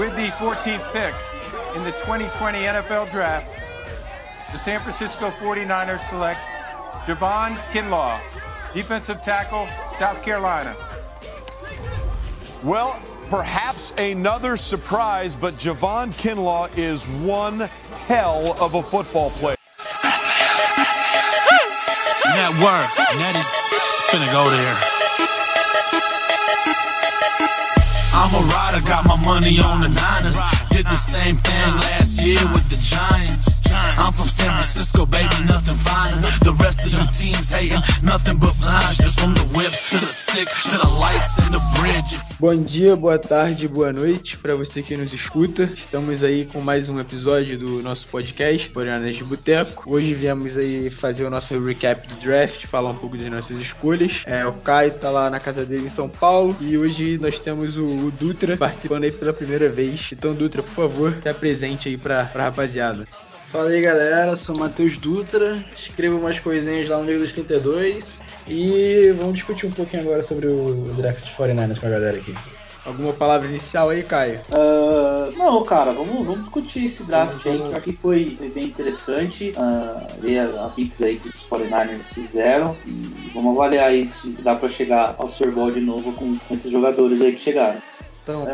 [0.00, 1.14] With the 14th pick
[1.76, 3.46] in the 2020 NFL Draft,
[4.50, 6.38] the San Francisco 49ers select
[7.04, 8.18] Javon Kinlaw,
[8.72, 9.68] defensive tackle,
[9.98, 10.74] South Carolina.
[12.64, 12.98] Well,
[13.28, 17.68] perhaps another surprise, but Javon Kinlaw is one
[18.06, 19.56] hell of a football player.
[22.34, 22.88] Network,
[23.18, 23.44] Nettie,
[24.08, 24.89] finna go there.
[28.32, 30.38] I'm a rider, got my money on the Niners.
[30.70, 33.49] Did the same thing last year with the Giants.
[34.20, 36.20] From San Francisco, baby, nothing finer.
[36.44, 38.50] The rest of them teams hating, nothing but.
[39.16, 42.20] From the whips to the stick to the lights and the bridge.
[42.38, 45.64] Bom dia, boa tarde, boa noite para você que nos escuta.
[45.64, 49.90] Estamos aí com mais um episódio do nosso podcast, Foreigners de Boteco.
[49.90, 54.20] Hoje viemos aí fazer o nosso recap do draft, falar um pouco das nossas escolhas.
[54.26, 57.78] É, o Caio tá lá na casa dele em São Paulo e hoje nós temos
[57.78, 60.10] o, Dutra participando aí pela primeira vez.
[60.12, 63.08] Então, Dutra, por favor, se apresente aí pra, pra rapaziada.
[63.50, 69.12] Fala aí galera, sou Matheus Dutra, escrevo umas coisinhas lá no Livro dos 32 e
[69.18, 72.32] vamos discutir um pouquinho agora sobre o draft de 49ers com a galera aqui.
[72.86, 74.38] Alguma palavra inicial aí, Caio?
[74.50, 79.52] Uh, não, cara, vamos, vamos discutir esse draft aí, que aqui foi, foi bem interessante.
[79.56, 84.54] Uh, ver as picks aí que os 49ers fizeram e vamos avaliar aí se dá
[84.54, 87.82] pra chegar ao Super Bowl de novo com, com esses jogadores aí que chegaram.
[88.22, 88.44] Então,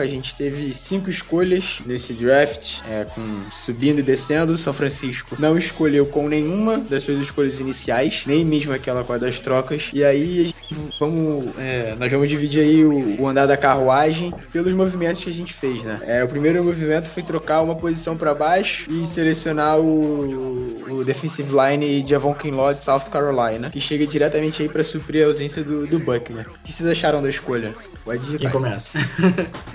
[0.00, 4.56] a gente teve cinco escolhas nesse draft, é, com subindo e descendo.
[4.56, 9.18] São Francisco não escolheu com nenhuma das suas escolhas iniciais, nem mesmo aquela com a
[9.18, 9.90] das trocas.
[9.92, 10.52] E aí
[10.98, 15.32] vamos, é, nós vamos dividir aí o, o, andar da carruagem pelos movimentos que a
[15.32, 16.00] gente fez, né?
[16.02, 21.50] É, o primeiro movimento foi trocar uma posição para baixo e selecionar o, o defensive
[21.50, 25.62] line de Avon Kinlaw de South Carolina, que chega diretamente aí para suprir a ausência
[25.62, 26.46] do, do Buckner.
[26.48, 27.74] O que vocês acharam da escolha?
[28.06, 29.00] Pode Quem começa?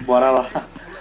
[0.07, 0.49] Bora lá.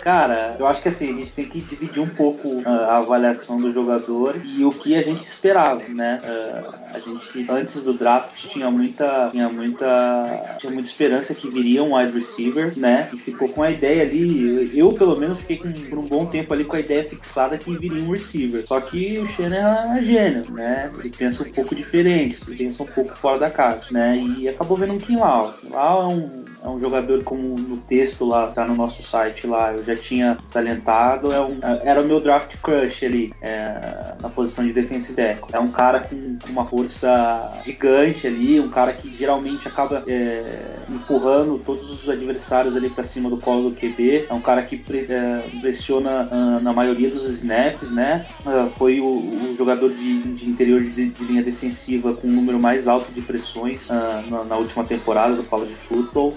[0.02, 3.56] Cara, eu acho que assim, a gente tem que dividir um pouco uh, a avaliação
[3.56, 6.20] do jogador e o que a gente esperava, né?
[6.24, 11.82] Uh, a gente, antes do draft, tinha muita, tinha muita, tinha muita esperança que viria
[11.82, 13.10] um wide receiver, né?
[13.12, 16.52] E ficou com a ideia ali, eu pelo menos fiquei com, por um bom tempo
[16.54, 18.66] ali com a ideia fixada que viria um receiver.
[18.66, 20.90] Só que o Shannon é gênio, né?
[20.98, 24.16] Ele pensa um pouco diferente, ele pensa um pouco fora da caixa, né?
[24.16, 25.54] E acabou vendo um Kim Lau.
[25.70, 29.72] Lau é um, é um jogador como no texto lá, tá no nosso site lá,
[29.72, 34.64] eu já tinha salientado, é um, era o meu draft crush ali, é, na posição
[34.64, 35.40] de defensive deck.
[35.52, 41.58] É um cara com, uma força gigante ali, um cara que geralmente acaba é, empurrando
[41.58, 44.26] todos os adversários ali para cima do colo do QB.
[44.28, 48.26] É um cara que é, pressiona uh, na maioria dos snaps, né?
[48.44, 52.58] Uh, foi o, o, jogador de, de interior de, de, linha defensiva com o número
[52.58, 56.32] mais alto de pressões uh, na, na, última temporada do college football.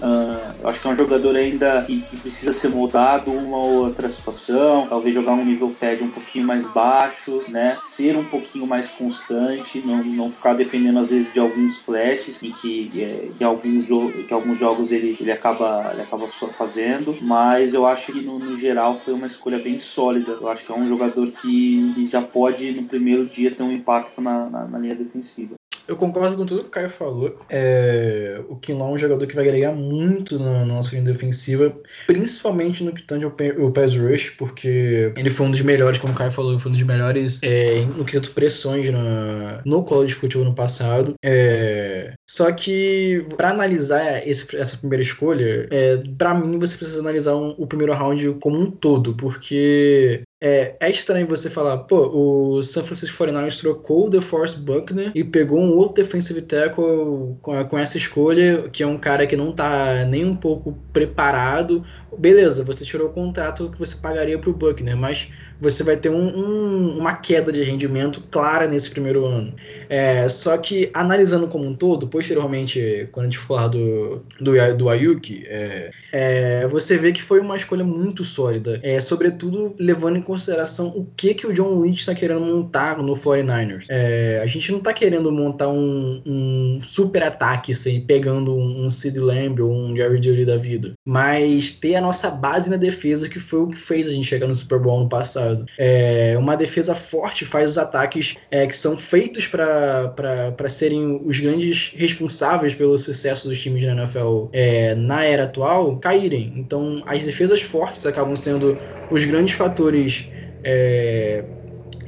[0.60, 4.86] eu acho que é um jogador ainda que, que precisa ser moldado, uma outra situação,
[4.88, 7.78] talvez jogar um nível pad um pouquinho mais baixo, né?
[7.82, 12.52] Ser um pouquinho mais constante, não, não ficar dependendo às vezes de alguns flashes em
[12.52, 13.86] que, é, que, alguns,
[14.26, 18.38] que alguns jogos ele, ele, acaba, ele acaba só fazendo, mas eu acho que no,
[18.38, 20.32] no geral foi uma escolha bem sólida.
[20.32, 23.72] Eu acho que é um jogador que, que já pode no primeiro dia ter um
[23.72, 25.54] impacto na, na, na linha defensiva.
[25.86, 27.38] Eu concordo com tudo que o Caio falou.
[27.50, 31.76] É, o Kinlaw é um jogador que vai agregar muito na, na nossa linha defensiva,
[32.06, 36.16] principalmente no que tange o pass rush, porque ele foi um dos melhores, como o
[36.16, 40.54] Caio falou, foi um dos melhores é, no quesito pressões na, no college futebol no
[40.54, 41.14] passado.
[41.22, 47.36] É, só que, para analisar esse, essa primeira escolha, é, para mim você precisa analisar
[47.36, 52.62] um, o primeiro round como um todo, porque é, é estranho você falar, pô, o
[52.62, 57.78] San Francisco 49ers trocou o DeForest Buckner e pegou um outro defensive tackle com, com
[57.78, 61.84] essa escolha, que é um cara que não tá nem um pouco preparado.
[62.16, 65.30] Beleza, você tirou o contrato que você pagaria pro Buckner, mas
[65.64, 69.54] você vai ter um, um, uma queda de rendimento clara nesse primeiro ano.
[69.88, 74.88] É, só que analisando como um todo, posteriormente, quando a gente falar do, do, do
[74.88, 80.22] Ayuki, é, é, você vê que foi uma escolha muito sólida, é, sobretudo levando em
[80.22, 83.86] consideração o que, que o John Lynch está querendo montar no 49ers.
[83.88, 88.90] É, a gente não está querendo montar um, um super ataque, assim, pegando um, um
[88.90, 93.28] Sid Lamb ou um Jerry Judy da vida, mas ter a nossa base na defesa,
[93.28, 95.66] que foi o que fez a gente chegar no Super Bowl no passado passado.
[95.78, 101.92] É, uma defesa forte faz os ataques é, que são feitos para serem os grandes
[101.96, 106.52] responsáveis pelo sucesso dos times da NFL é, na era atual caírem.
[106.56, 108.78] Então, as defesas fortes acabam sendo
[109.10, 110.28] os grandes fatores
[110.62, 111.44] é,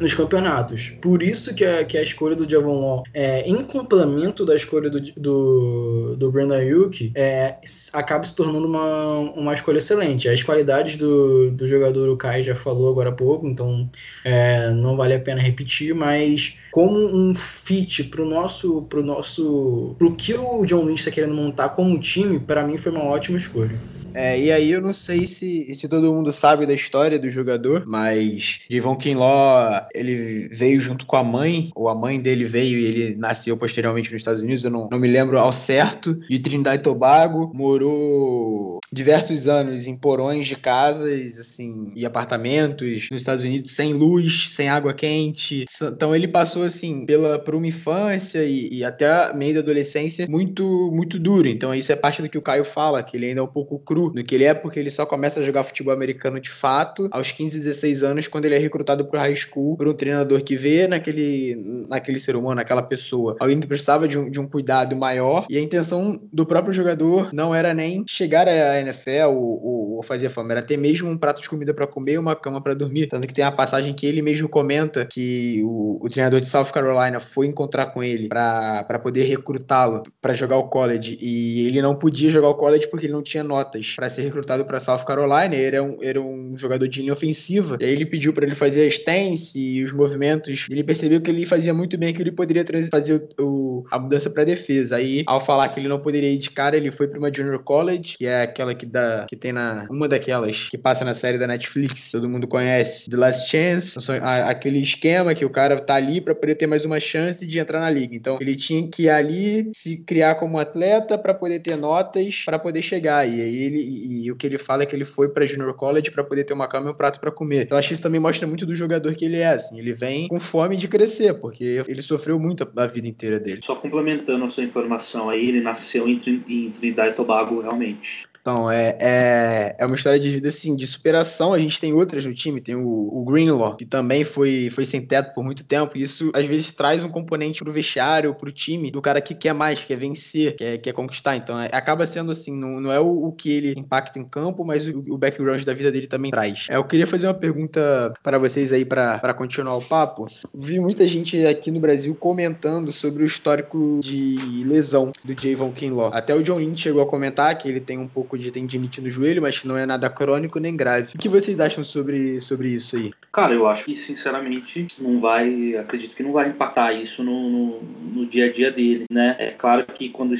[0.01, 0.93] nos campeonatos.
[1.01, 4.91] Por isso que a, que a escolha do Javon Law, é, em complemento da escolha
[4.91, 7.57] do, do, do Brandon Ayuk, é,
[7.93, 10.29] acaba se tornando uma, uma escolha excelente.
[10.29, 13.89] As qualidades do, do jogador, o Kai já falou agora há pouco, então
[14.25, 20.15] é, não vale a pena repetir, mas como um fit pro nosso, pro nosso, pro
[20.15, 23.79] que o John Lynch está querendo montar como time, para mim foi uma ótima escolha.
[24.17, 27.85] É, e aí eu não sei se, se todo mundo sabe da história do jogador,
[27.87, 32.85] mas Devon Kinlaw, ele veio junto com a mãe, ou a mãe dele veio e
[32.85, 36.81] ele nasceu posteriormente nos Estados Unidos, eu não, não me lembro ao certo, de Trindade
[36.81, 43.73] e Tobago, morou diversos anos em porões de casas, assim, e apartamentos nos Estados Unidos,
[43.73, 45.65] sem luz, sem água quente.
[45.83, 50.91] Então ele passou, assim, pela, por uma infância e, e até meio da adolescência muito,
[50.93, 51.49] muito duro.
[51.49, 53.79] Então isso é parte do que o Caio fala, que ele ainda é um pouco
[53.79, 57.09] cru do que ele é, porque ele só começa a jogar futebol americano de fato
[57.11, 60.57] aos 15, 16 anos, quando ele é recrutado pro high school por um treinador que
[60.57, 64.97] vê naquele, naquele ser humano, naquela pessoa, alguém que precisava de um, de um cuidado
[64.97, 65.47] maior.
[65.49, 70.29] E a intenção do próprio jogador não era nem chegar à NFL ou, ou, fazer
[70.29, 73.07] fama, era ter mesmo um prato de comida para comer uma cama para dormir.
[73.07, 76.67] Tanto que tem a passagem que ele mesmo comenta que o, o treinador de South
[76.67, 81.95] Carolina foi encontrar com ele para poder recrutá-lo para jogar o college e ele não
[81.95, 85.55] podia jogar o college porque ele não tinha notas para ser recrutado para South Carolina.
[85.55, 87.77] Ele era um, era um jogador de linha ofensiva.
[87.81, 90.67] E aí ele pediu para ele fazer a stance e os movimentos.
[90.71, 94.31] Ele percebeu que ele fazia muito bem, que ele poderia fazer o, o, a mudança
[94.31, 94.97] para defesa.
[94.97, 97.63] Aí, ao falar que ele não poderia ir de cara, ele foi para uma Junior
[97.63, 101.39] College, que é aquela que dá, que tem na uma daquelas que passa na série
[101.39, 106.21] da Netflix, todo mundo conhece, The Last Chance, aquele esquema que o cara tá ali
[106.21, 108.15] para poder ter mais uma chance de entrar na liga.
[108.15, 112.59] Então, ele tinha que ir ali se criar como atleta para poder ter notas, para
[112.59, 113.29] poder chegar.
[113.29, 115.75] E aí ele e, e, o que ele fala é que ele foi para Junior
[115.75, 117.65] College para poder ter uma cama e um prato para comer.
[117.65, 119.79] Então acho que isso também mostra muito do jogador que ele é, assim.
[119.79, 123.61] Ele vem com fome de crescer, porque ele sofreu muito a vida inteira dele.
[123.63, 128.27] Só complementando a sua informação aí, ele nasceu em, em Trinidad e Tobago, realmente.
[128.47, 131.53] Então, é, é, é uma história de vida, assim, de superação.
[131.53, 135.01] A gente tem outras no time, tem o, o Greenlaw, que também foi, foi sem
[135.05, 135.99] teto por muito tempo.
[135.99, 139.53] E isso, às vezes, traz um componente pro vestiário, pro time, do cara que quer
[139.53, 141.35] mais, quer vencer, quer, quer conquistar.
[141.35, 144.65] Então, é, acaba sendo assim, não, não é o, o, que ele impacta em campo,
[144.65, 146.69] mas o, o, background da vida dele também traz.
[146.71, 150.29] É, eu queria fazer uma pergunta para vocês aí, para continuar o papo.
[150.55, 156.13] Vi muita gente aqui no Brasil comentando sobre o histórico de lesão do Javon Kinlaw.
[156.15, 159.11] Até o John Lynch chegou a comentar que ele tem um pouco de tendinite no
[159.11, 161.13] joelho, mas não é nada crônico nem grave.
[161.15, 163.13] O que vocês acham sobre, sobre isso aí?
[163.33, 167.83] Cara, eu acho que sinceramente não vai, acredito que não vai impactar isso no, no,
[168.15, 169.37] no dia a dia dele, né?
[169.39, 170.35] É claro que quando,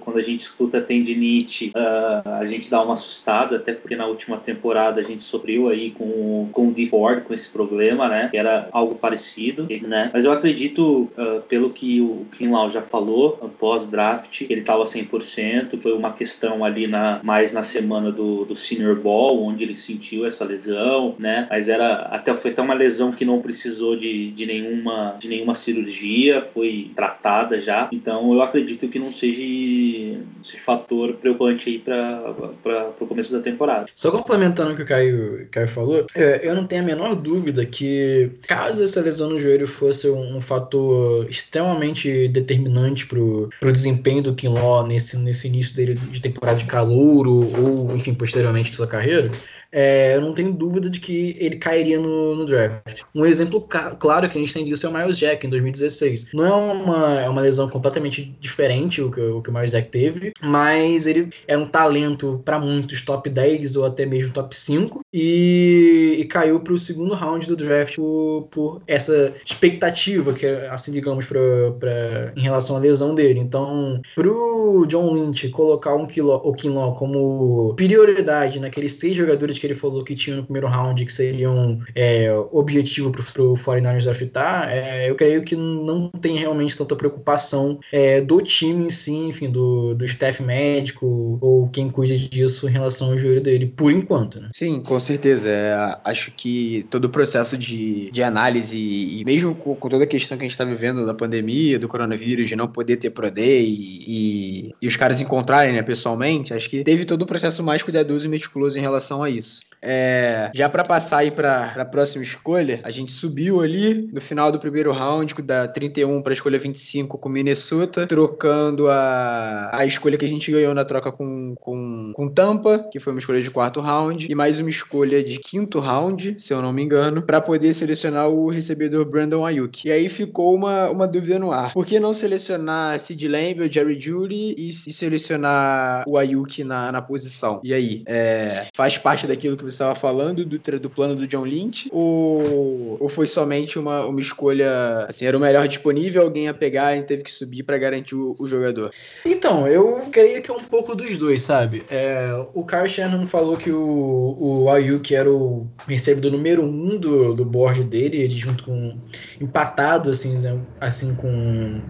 [0.00, 4.36] quando a gente escuta tendinite, uh, a gente dá uma assustada, até porque na última
[4.36, 8.28] temporada a gente sofreu aí com, com o D Ford, com esse problema, né?
[8.28, 10.10] Que era algo parecido, né?
[10.12, 15.92] Mas eu acredito, uh, pelo que o Kinlaw já falou, pós-draft, ele estava 100%, foi
[15.92, 20.26] uma questão ali na mais mais na semana do, do Senior Ball, onde ele sentiu
[20.26, 21.46] essa lesão, né?
[21.48, 25.54] Mas era até foi até uma lesão que não precisou de, de nenhuma de nenhuma
[25.54, 27.88] cirurgia, foi tratada já.
[27.92, 33.86] Então eu acredito que não seja esse fator preocupante aí para o começo da temporada.
[33.94, 37.64] Só complementando o que o Caio, Caio falou, é, eu não tenho a menor dúvida
[37.64, 44.22] que caso essa lesão no joelho fosse um, um fator extremamente determinante para o desempenho
[44.22, 48.86] do Kinlaw nesse, nesse início dele de temporada de calor ou, enfim, posteriormente de sua
[48.86, 49.30] carreira,
[49.72, 53.02] é, eu não tenho dúvida de que ele cairia no, no draft.
[53.14, 56.28] Um exemplo claro que a gente tem disso é o Miles Jack em 2016.
[56.32, 59.88] Não é uma, é uma lesão completamente diferente o que o, que o Miles Jack
[59.90, 65.00] teve, mas ele é um talento para muitos top 10 ou até mesmo top 5
[65.12, 70.92] e, e caiu para o segundo round do draft por, por, essa expectativa que assim
[70.92, 71.40] digamos pra,
[71.78, 73.38] pra, em relação à lesão dele.
[73.38, 79.66] Então, pro John Lynch colocar um Kilo, o Kinlaw como prioridade naqueles seis jogadores que
[79.66, 84.68] ele falou que tinha no primeiro round que seriam é, objetivo para o 49ers draftar,
[84.70, 89.50] é, eu creio que não tem realmente tanta preocupação é, do time em si, enfim,
[89.50, 94.40] do, do staff médico ou quem cuida disso em relação ao joelho dele, por enquanto.
[94.40, 94.48] Né?
[94.52, 95.48] Sim, com certeza.
[95.48, 100.06] É, acho que todo o processo de, de análise e mesmo com, com toda a
[100.06, 103.30] questão que a gente está vivendo da pandemia, do coronavírus, de não poder ter Pro
[103.30, 107.62] Day e, e, e os caras encontrarem né, pessoalmente, acho que teve todo o processo
[107.62, 109.69] mais cuidadoso e meticuloso em relação a isso isso.
[109.82, 114.52] É, já para passar aí para a próxima escolha, a gente subiu ali no final
[114.52, 120.18] do primeiro round, da 31 para a escolha 25 com Minnesota, trocando a, a escolha
[120.18, 123.50] que a gente ganhou na troca com, com, com Tampa, que foi uma escolha de
[123.50, 127.40] quarto round, e mais uma escolha de quinto round, se eu não me engano, para
[127.40, 129.88] poder selecionar o recebedor Brandon Ayuk.
[129.88, 131.72] E aí ficou uma, uma dúvida no ar.
[131.72, 136.92] Por que não selecionar Sid Lamb ou Jerry Judy e, e selecionar o Ayuk na,
[136.92, 137.60] na posição?
[137.64, 141.88] E aí, é, faz parte daquilo que estava falando, do, do plano do John Lynch?
[141.92, 146.96] Ou, ou foi somente uma, uma escolha, assim, era o melhor disponível, alguém ia pegar
[146.96, 148.90] e teve que subir para garantir o, o, jogador?
[149.24, 151.82] Então, eu creio que é um pouco dos dois, sabe?
[151.90, 157.34] É, o Kyle Shannon falou que o, o Ayuk era o recebedor número um do,
[157.34, 158.98] do board dele, ele junto com
[159.40, 160.36] empatado assim,
[160.80, 161.82] assim com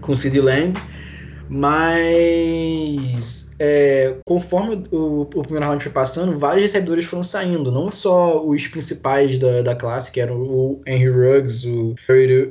[0.00, 0.74] com o Sid Lamb,
[1.48, 8.42] mas é, conforme o, o, primeiro round foi passando, vários recebedores foram saindo, não só
[8.42, 11.94] os principais da, da classe, que eram o Henry Ruggs, o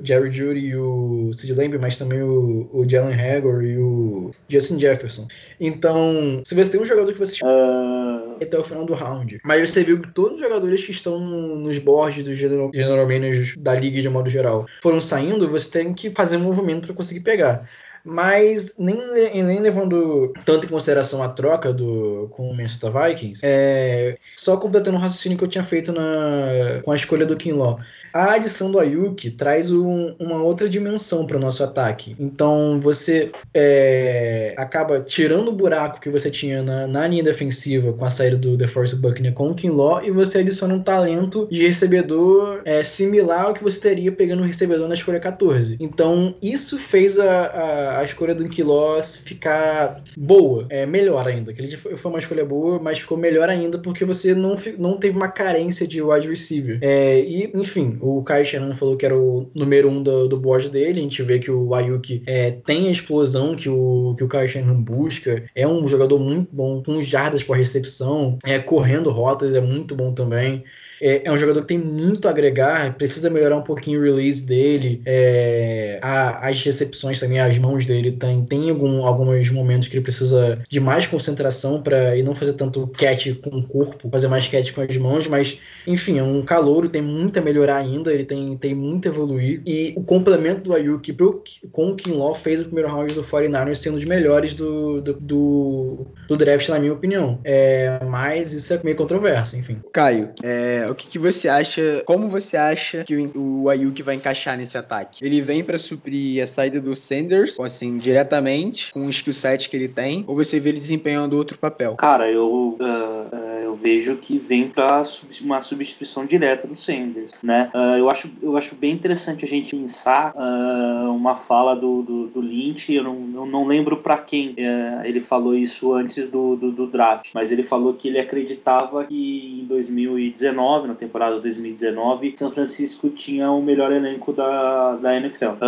[0.03, 4.79] Jerry Judy e o Sid Lamb, mas também o, o Jalen Hagor e o Justin
[4.79, 5.27] Jefferson.
[5.59, 8.35] Então, se você tem um jogador que você uh...
[8.39, 11.55] até o final do round, mas você viu que todos os jogadores que estão no,
[11.55, 15.91] nos boards dos general, general managers da liga de modo geral foram saindo, você tem
[15.91, 17.67] que fazer um movimento para conseguir pegar
[18.09, 18.97] mas nem,
[19.43, 24.97] nem levando tanto em consideração a troca do, com o Minnesota Vikings, é, só completando
[24.97, 27.79] o raciocínio que eu tinha feito na, com a escolha do Kinlaw.
[28.13, 32.15] A adição do Ayuk traz um, uma outra dimensão para o nosso ataque.
[32.19, 38.03] Então você é, acaba tirando o buraco que você tinha na, na linha defensiva com
[38.03, 41.67] a saída do The Force Buckner com o Kinlaw e você adiciona um talento de
[41.67, 45.77] recebedor é, similar ao que você teria pegando o recebedor na escolha 14.
[45.79, 51.53] Então isso fez a, a, a escolha do Kinlaw ficar boa, é, melhor ainda.
[51.53, 55.15] Que ele foi uma escolha boa, mas ficou melhor ainda porque você não, não teve
[55.15, 56.79] uma carência de wide receiver.
[56.81, 60.69] É, e, enfim, o Kai Shannon falou que era o número um do, do board
[60.69, 60.99] dele.
[60.99, 64.47] A gente vê que o Ayuki é, tem a explosão que o, que o Kai
[64.47, 65.43] Shannon busca.
[65.55, 70.13] É um jogador muito bom, com jardas por recepção, é, correndo rotas, é muito bom
[70.13, 70.63] também.
[71.01, 74.45] É, é, um jogador que tem muito a agregar, precisa melhorar um pouquinho o release
[74.45, 79.95] dele, é, a, as recepções também, as mãos dele tem, tem algum, alguns momentos que
[79.95, 84.27] ele precisa de mais concentração para e não fazer tanto catch com o corpo, fazer
[84.27, 88.13] mais catch com as mãos, mas enfim, é um calouro, tem muito a melhorar ainda,
[88.13, 89.61] ele tem, tem muito a evoluir.
[89.65, 93.75] E o complemento do Ayuk pro, com o Kinlaw fez o primeiro round do 49ers
[93.75, 97.39] sendo um dos melhores do, do, do, do draft, na minha opinião.
[97.43, 99.79] É, mas isso é meio controverso, enfim.
[99.91, 104.57] Caio, é, o que, que, você acha, como você acha que o, Ayuk vai encaixar
[104.57, 105.25] nesse ataque?
[105.25, 109.75] Ele vem para suprir a saída do Sanders, assim, diretamente, com o skill set que
[109.75, 111.95] ele tem, ou você vê ele desempenhando outro papel?
[111.95, 113.48] Cara, eu, uh, eu
[113.81, 115.03] vejo que vem para
[115.41, 117.71] uma substituição direta do Sanders, né?
[117.73, 122.27] Uh, eu, acho, eu acho bem interessante a gente pensar uh, uma fala do, do,
[122.27, 126.55] do, Lynch, eu não, eu não lembro para quem uh, ele falou isso antes do,
[126.55, 132.33] do, do, draft, mas ele falou que ele acreditava que em 2019, na temporada 2019,
[132.35, 135.63] São Francisco tinha o melhor elenco da, da NFL.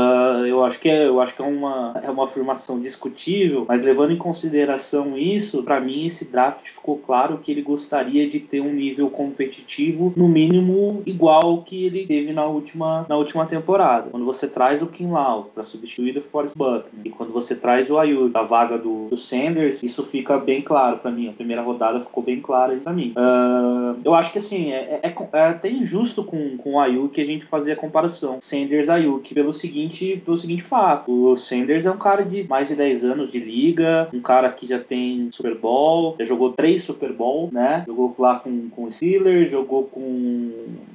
[0.48, 4.12] eu acho que, é, eu acho que é, uma, é uma afirmação discutível, mas levando
[4.12, 8.74] em consideração isso, para mim esse draft ficou claro que ele gostaria de ter um
[8.74, 14.10] nível competitivo no mínimo igual que ele teve na última, na última temporada.
[14.12, 17.90] Quando você traz o Kim Lau para substituir o Forrest Buckner e quando você traz
[17.90, 21.30] o Ayuk da vaga do, do, Sanders, isso fica bem claro para mim.
[21.30, 23.14] A primeira rodada ficou bem clara para mim.
[23.16, 27.26] Uh, eu acho que assim, é, é, é, até injusto com, com o Ayuk a
[27.26, 31.12] gente fazer a comparação Sanders-Ayuk pelo seguinte, pelo seguinte fato.
[31.12, 34.68] O Sanders é um cara de mais de 10 anos de liga, um cara que
[34.68, 37.84] já tem Super Bowl, já jogou três Super Bowl, né?
[37.92, 40.52] Jogou lá com, com o Steelers, jogou com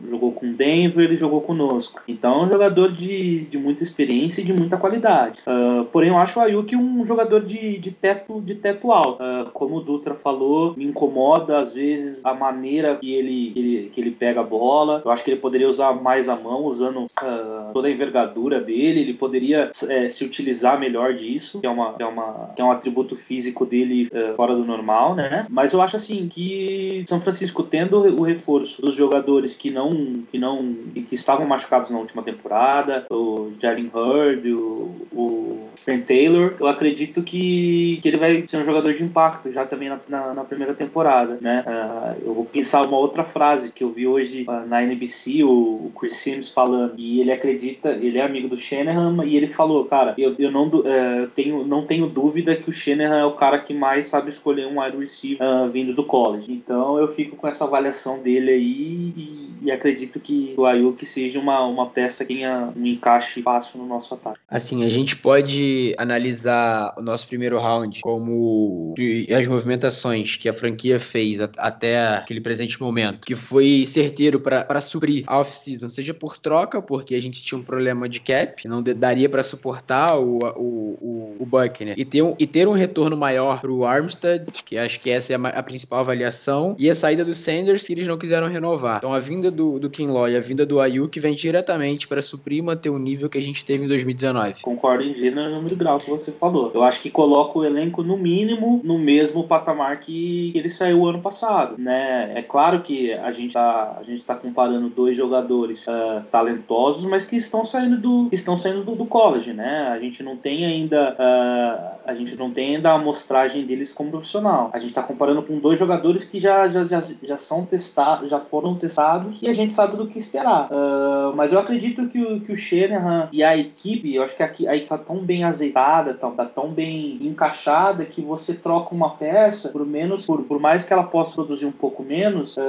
[0.08, 2.00] jogou com Denver e jogou conosco.
[2.08, 5.42] Então é um jogador de, de muita experiência e de muita qualidade.
[5.46, 9.22] Uh, porém, eu acho o Ayuki um jogador de, de, teto, de teto alto.
[9.22, 13.90] Uh, como o Dutra falou, me incomoda às vezes a maneira que ele, que ele,
[13.90, 15.02] que ele pega a bola.
[15.04, 19.00] Eu acho que ele poderia usar mais a mão, usando uh, toda a envergadura dele.
[19.00, 22.64] Ele poderia é, se utilizar melhor disso, que é, uma, que é, uma, que é
[22.64, 25.46] um atributo físico dele fora do normal, né?
[25.50, 30.38] Mas eu acho assim que São Francisco tendo o reforço dos jogadores que não que
[30.38, 30.74] não
[31.08, 37.22] que estavam machucados na última temporada, o Jalen Hurd, o, o Ben Taylor, eu acredito
[37.22, 40.74] que, que ele vai ser um jogador de impacto já também na, na, na primeira
[40.74, 41.64] temporada, né?
[41.64, 45.48] Uh, eu vou pensar uma outra frase que eu vi hoje uh, na NBC, o,
[45.48, 49.84] o, Chris Sims falando, e ele acredita, ele é amigo do Shanahan, e ele falou,
[49.84, 53.58] cara, eu, eu não, uh, tenho, não tenho dúvida que o Shanahan é o cara
[53.58, 56.50] que mais sabe escolher um wide receiver vindo do college.
[56.50, 61.04] Então, Então eu fico com essa avaliação dele aí e, e acredito que o Ayuk
[61.06, 64.38] seja uma, uma peça que tenha um encaixe fácil no nosso ataque.
[64.48, 68.94] Assim, a gente pode analisar o nosso primeiro round como
[69.36, 75.24] as movimentações que a franquia fez até aquele presente momento, que foi certeiro para suprir
[75.26, 78.82] a off-season, seja por troca, porque a gente tinha um problema de cap, que não
[78.82, 83.16] daria para suportar o, o, o, o Buckner, e ter, um, e ter um retorno
[83.16, 86.94] maior para o Armstead, que acho que essa é a, a, principal avaliação, e a
[86.94, 88.98] saída do Sanders, que eles não quiseram renovar.
[88.98, 92.58] Então a vinda do, do Kinlaw e a vinda do Ayuk vem diretamente para suprir
[92.58, 94.62] e manter o nível que a gente teve em 2019.
[94.62, 96.70] Concordo em gênero número grau que você falou.
[96.74, 101.20] Eu acho que coloca o elenco no mínimo no mesmo patamar que ele saiu ano
[101.20, 102.32] passado, né?
[102.34, 107.26] É claro que a gente tá, a gente tá comparando dois jogadores uh, talentosos, mas
[107.26, 109.88] que estão saindo do estão saindo do, do college, né?
[109.88, 114.10] A gente não tem ainda uh, a gente não tem ainda a amostragem deles como
[114.10, 114.70] profissional.
[114.72, 118.40] A gente está comparando com dois jogadores que já, já, já, já são testados, já
[118.40, 120.68] foram testados e a gente sabe do que esperar.
[120.70, 124.42] Uh, mas eu acredito que o, que o Shanahan e a equipe, eu acho que
[124.42, 128.94] a, a equipe tá tão bem azeitada, tá, tá tão bem encaixada que você troca
[128.94, 132.60] uma peça, por menos, por, por mais que ela possa produzir um pouco menos, uh,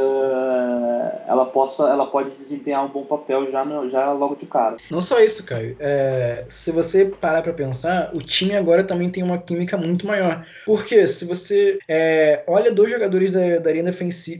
[1.28, 4.78] ela, possa, ela pode desempenhar um bom papel já, no, já logo de cara.
[4.92, 5.76] Não só isso, Caio.
[5.80, 10.46] É, se você parar para pensar, o time agora também tem uma química muito maior.
[10.66, 13.72] Porque se você é, olha dois jogadores da, da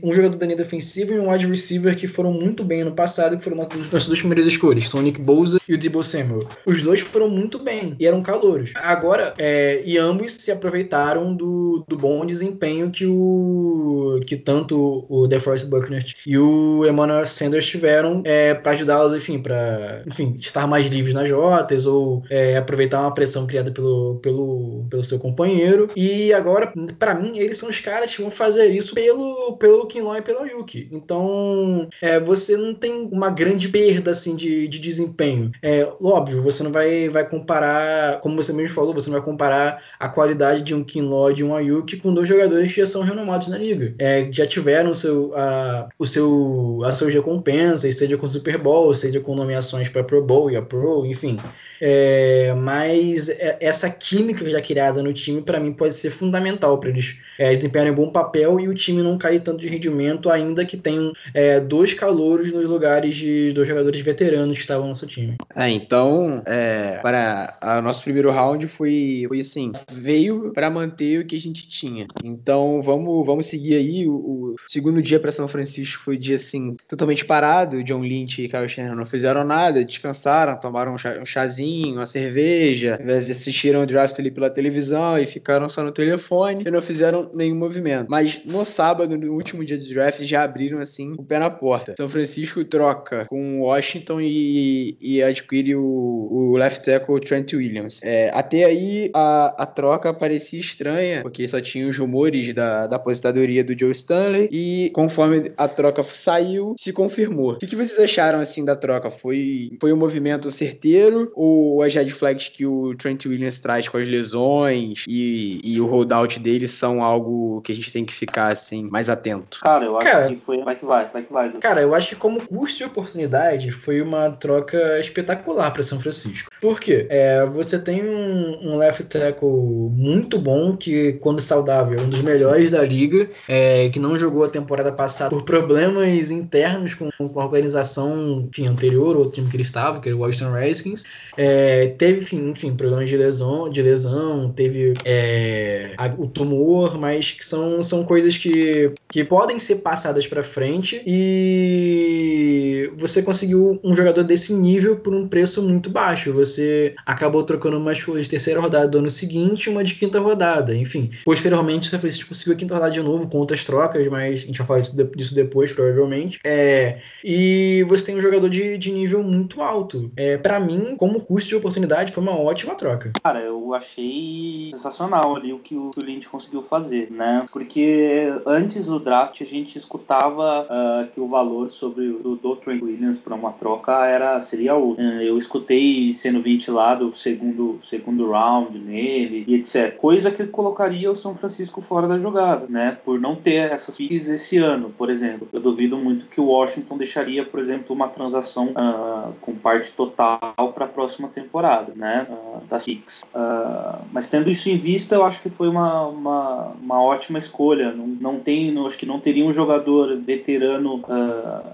[0.02, 3.36] um jogador da linha defensiva e um wide receiver que foram muito bem no passado,
[3.36, 6.48] que foram nossas, duas primeiras escolhas, são o Nick Bosa e o Debo Samuel.
[6.64, 8.72] Os dois foram muito bem e eram calouros.
[8.76, 15.26] Agora, é, e ambos se aproveitaram do, do bom desempenho que o que tanto o
[15.26, 20.88] DeForest Buckner e o Emmanuel Sanders tiveram é, para ajudá-los, enfim, para enfim, estar mais
[20.88, 25.88] livres nas rotas ou é, aproveitar uma pressão criada pelo, pelo, pelo seu companheiro.
[25.96, 29.27] E agora, para mim, eles são os caras que vão fazer isso pelo,
[29.58, 30.88] pelo Kinlaw e pelo Yuki.
[30.92, 35.50] Então, é, você não tem uma grande perda assim de, de desempenho.
[35.62, 39.82] É óbvio, você não vai, vai comparar, como você mesmo falou, você não vai comparar
[39.98, 43.02] a qualidade de um Kinlaw e de um Ayuki com dois jogadores que já são
[43.02, 43.94] renomados na liga.
[43.98, 49.20] É, já tiveram seu, a, o seu, as suas recompensas, seja com Super Bowl, seja
[49.20, 51.38] com nomeações para Pro Bowl e a Pro, enfim.
[51.80, 56.90] É, mas é, essa química já criada no time, para mim, pode ser fundamental para
[56.90, 60.64] eles é, desempenharem um bom papel e o time não cair tanto de rendimento, ainda
[60.64, 65.06] que tenham é, dois calouros nos lugares de dois jogadores veteranos que estavam no nosso
[65.06, 65.36] time.
[65.54, 71.26] É, então, é, para o nosso primeiro round foi, foi assim, veio para manter o
[71.26, 72.06] que a gente tinha.
[72.24, 74.06] Então, vamos, vamos seguir aí.
[74.06, 77.82] O, o segundo dia para São Francisco foi dia assim, totalmente parado.
[77.84, 82.06] John Lynch e Kyle Shanahan não fizeram nada, descansaram, tomaram um, chá, um chazinho, uma
[82.06, 82.98] cerveja,
[83.30, 87.56] assistiram o draft ali pela televisão e ficaram só no telefone e não fizeram nenhum
[87.56, 88.08] movimento.
[88.08, 91.94] Mas no sábado, no último dia de draft, já abriram assim o pé na porta.
[91.96, 98.00] São Francisco troca com Washington e, e adquire o, o left tackle Trent Williams.
[98.02, 102.96] É, até aí a, a troca parecia estranha, porque só tinha os rumores da, da
[102.96, 107.52] aposentadoria do Joe Stanley e conforme a troca saiu, se confirmou.
[107.52, 109.10] O que, que vocês acharam assim da troca?
[109.10, 113.96] Foi, foi um movimento certeiro ou as red flags que o Trent Williams traz com
[113.96, 118.52] as lesões e, e o holdout dele são algo que a gente tem que ficar
[118.52, 119.60] assim mais atento?
[119.60, 120.62] Cara, eu acho cara, que foi.
[120.62, 121.52] Vai que vai, vai que vai.
[121.52, 126.50] Cara, eu acho que como custo de oportunidade foi uma troca espetacular para São Francisco.
[126.60, 127.06] Por quê?
[127.08, 132.20] É, você tem um, um, left tackle muito bom, que quando saudável é um dos
[132.20, 137.40] melhores da liga, é, que não jogou a temporada passada por problemas internos com, com
[137.40, 141.04] a organização enfim, anterior, o time que ele estava, que era o Washington Redskins.
[141.36, 147.32] É, teve, enfim, enfim, problemas de lesão, de lesão teve é, a, o tumor, mas
[147.32, 148.77] que são, são coisas que,
[149.08, 155.26] que podem ser passadas para frente e você conseguiu um jogador desse nível por um
[155.28, 156.32] preço muito baixo.
[156.32, 160.74] Você acabou trocando uma escolha de terceira rodada do ano seguinte uma de quinta rodada.
[160.74, 164.46] Enfim, posteriormente o São conseguiu a quinta rodada de novo com outras trocas, mas a
[164.46, 166.38] gente vai falar disso depois, provavelmente.
[166.44, 170.10] É, e você tem um jogador de, de nível muito alto.
[170.16, 173.12] É, para mim, como custo de oportunidade, foi uma ótima troca.
[173.22, 177.44] Cara, eu achei sensacional ali o que o, Lynch conseguiu fazer, né?
[177.52, 182.82] Porque antes do draft a gente escutava uh, que o valor sobre o do Trent
[182.82, 185.02] Williams para uma troca era seria outro.
[185.02, 189.96] Eu escutei sendo ventilado o segundo, segundo round nele e etc.
[189.96, 192.98] Coisa que colocaria o São Francisco fora da jogada, né?
[193.04, 195.48] Por não ter essas picks esse ano, por exemplo.
[195.52, 200.72] Eu duvido muito que o Washington deixaria, por exemplo, uma transação uh, com parte total
[200.74, 202.26] para a próxima temporada, né?
[202.28, 203.22] Uh, das picks.
[203.34, 207.92] Uh, mas tendo isso em vista, eu acho que foi uma, uma, uma ótima escolha.
[207.92, 211.02] Não, não tem, não, acho que não teria um jogador veterano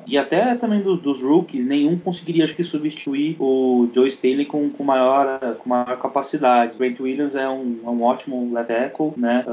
[0.06, 4.70] e até também do, dos rookies, nenhum conseguiria, acho que, substituir o Joe Staley com,
[4.70, 6.76] com, maior, com maior capacidade.
[6.76, 8.74] Grant Williams é um, é um ótimo left
[9.16, 9.44] né?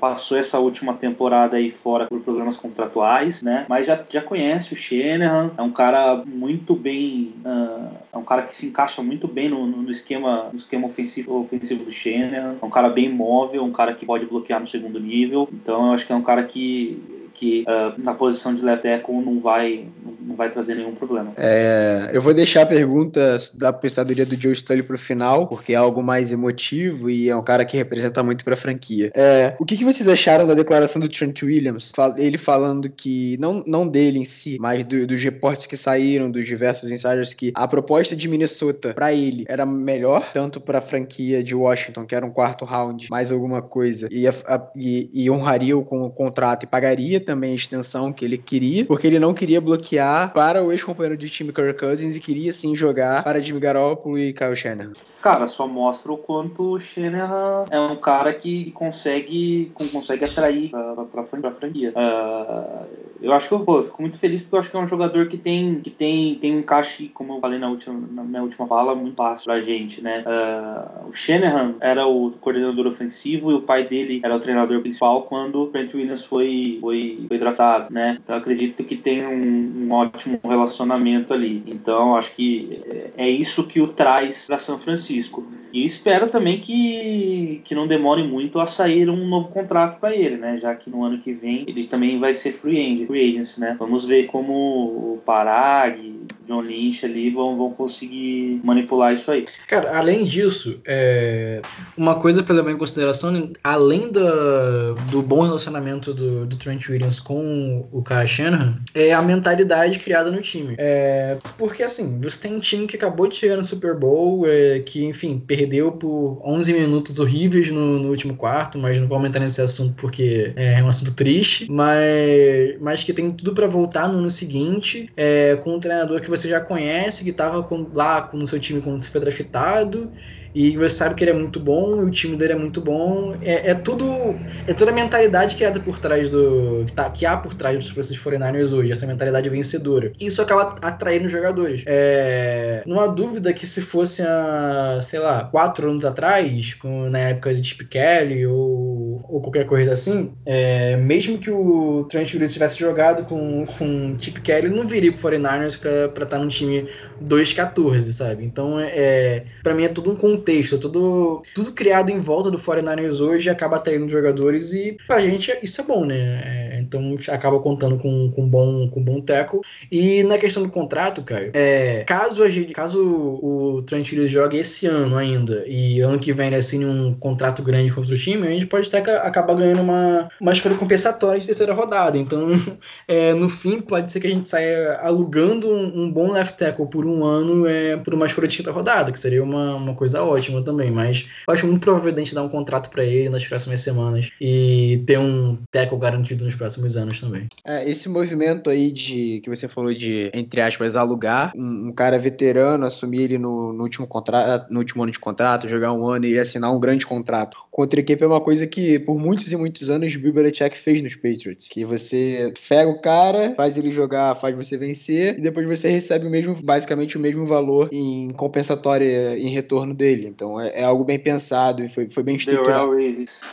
[0.00, 3.66] passou essa última temporada aí fora por programas contratuais, né?
[3.68, 8.42] Mas já, já conhece o Shanahan, é um cara muito bem, uh, é um cara
[8.42, 12.64] que se encaixa muito bem no, no, esquema, no esquema ofensivo, ofensivo do Shanahan, é
[12.64, 16.06] um cara bem móvel, um cara que pode bloquear no segundo nível, então eu acho
[16.06, 16.98] que é um cara que 所以
[17.38, 19.86] que uh, na posição de left tackle não vai,
[20.20, 21.32] não vai trazer nenhum problema.
[21.36, 25.76] É, eu vou deixar a pergunta da pensadoria do Joe Stanley pro final, porque é
[25.76, 29.12] algo mais emotivo e é um cara que representa muito pra franquia.
[29.14, 31.92] É, o que, que vocês acharam da declaração do Trent Williams?
[32.16, 36.44] Ele falando que, não, não dele em si, mas do, dos reportes que saíram, dos
[36.44, 41.54] diversos insiders, que a proposta de Minnesota para ele era melhor, tanto pra franquia de
[41.54, 45.76] Washington, que era um quarto round, mais alguma coisa, e, a, a, e, e honraria
[45.76, 49.60] o, o contrato e pagaria também a extensão que ele queria, porque ele não queria
[49.60, 54.18] bloquear para o ex-companheiro de time Kirk Cousins e queria sim jogar para Jimmy Garoppolo
[54.18, 54.92] e Kyle Shanahan.
[55.20, 61.50] Cara, só mostra o quanto o Shanahan é um cara que consegue, consegue atrair para
[61.50, 61.92] a franquia.
[61.94, 62.86] Uh,
[63.20, 65.26] eu acho que eu, pô, fico muito feliz porque eu acho que é um jogador
[65.26, 68.66] que tem, que tem, tem um encaixe, como eu falei na, última, na minha última
[68.66, 70.24] fala, muito fácil pra gente, né?
[70.24, 75.22] Uh, o Shanahan era o coordenador ofensivo e o pai dele era o treinador principal
[75.22, 78.18] quando o Trent Williams foi, foi foi, tratado, né?
[78.22, 81.62] Então acredito que tem um, um, ótimo relacionamento ali.
[81.66, 82.80] Então acho que
[83.16, 85.46] é, é isso que o traz para São Francisco.
[85.72, 90.36] E espero também que, que não demore muito a sair um novo contrato para ele,
[90.36, 90.58] né?
[90.58, 93.76] Já que no ano que vem ele também vai ser free agent, free agent né?
[93.78, 99.44] Vamos ver como o Parag, John Lynch ali vão, vão conseguir manipular isso aí.
[99.66, 101.60] Cara, além disso, é...
[101.96, 107.07] uma coisa para levar em consideração, além da, do bom relacionamento do, do Trent Williams
[107.18, 110.74] com o Kyle Shanahan, é a mentalidade criada no time.
[110.78, 111.38] É...
[111.56, 114.80] Porque assim, você tem um time que acabou de chegar no Super Bowl, é...
[114.80, 119.40] que enfim, perdeu por 11 minutos horríveis no, no, último quarto, mas não vou aumentar
[119.40, 124.18] nesse assunto porque é um assunto triste, mas, mas que tem tudo para voltar no
[124.18, 128.58] ano seguinte, é, com um treinador que você já conhece, que estava lá no seu
[128.58, 130.10] time quando você foi draftado,
[130.54, 133.34] e você sabe que ele é muito bom, o time dele é muito bom.
[133.42, 134.34] É, é tudo.
[134.66, 136.84] É toda a mentalidade criada por trás do.
[136.86, 140.12] Que, tá, que há por trás dos Francisco 49ers hoje, essa mentalidade vencedora.
[140.18, 141.82] Isso acaba atraindo jogadores.
[141.86, 147.18] É, não há dúvida que se fosse a, sei lá, quatro anos atrás, com, na
[147.18, 152.52] época de Chip Kelly ou, ou qualquer coisa assim, é, mesmo que o Trent Williams
[152.52, 156.88] tivesse jogado com, com Chip Kelly, não viria pro 49ers pra, estar no time
[157.22, 158.44] 2-14, sabe?
[158.44, 163.20] Então, é, pra mim é tudo um contexto, tudo, tudo criado em volta do 49ers
[163.20, 166.42] hoje acaba atraindo jogadores e pra gente isso é bom, né?
[166.44, 169.60] É, então acaba contando com, com, bom, com bom teco.
[169.90, 174.86] E na questão do contrato, Caio, é, caso, a gente, caso o Trent jogue esse
[174.86, 178.50] ano ainda e ano que vem ele assine um contrato grande contra o time, a
[178.50, 182.16] gente pode até acabar ganhando uma, uma escolha compensatória de terceira rodada.
[182.16, 182.48] Então,
[183.06, 186.86] é, no fim, pode ser que a gente saia alugando um, um bom left tackle
[186.86, 190.22] por um ano é, por uma escolha de quinta rodada, que seria uma, uma coisa
[190.28, 193.46] ótima também, mas eu acho muito provável a gente dar um contrato para ele nas
[193.46, 197.48] próximas semanas e ter um tackle garantido nos próximos anos também.
[197.64, 202.18] É, esse movimento aí de que você falou de, entre aspas, alugar um, um cara
[202.18, 206.26] veterano, assumir ele no, no, último contrato, no último ano de contrato, jogar um ano
[206.26, 209.56] e assinar um grande contrato contra a equipe é uma coisa que por muitos e
[209.56, 213.92] muitos anos o Bill Belichick fez nos Patriots, que você pega o cara, faz ele
[213.92, 218.30] jogar, faz você vencer e depois você recebe o mesmo, basicamente o mesmo valor em
[218.30, 220.17] compensatória em retorno dele.
[220.26, 222.92] Então é, é algo bem pensado e foi, foi bem estruturado.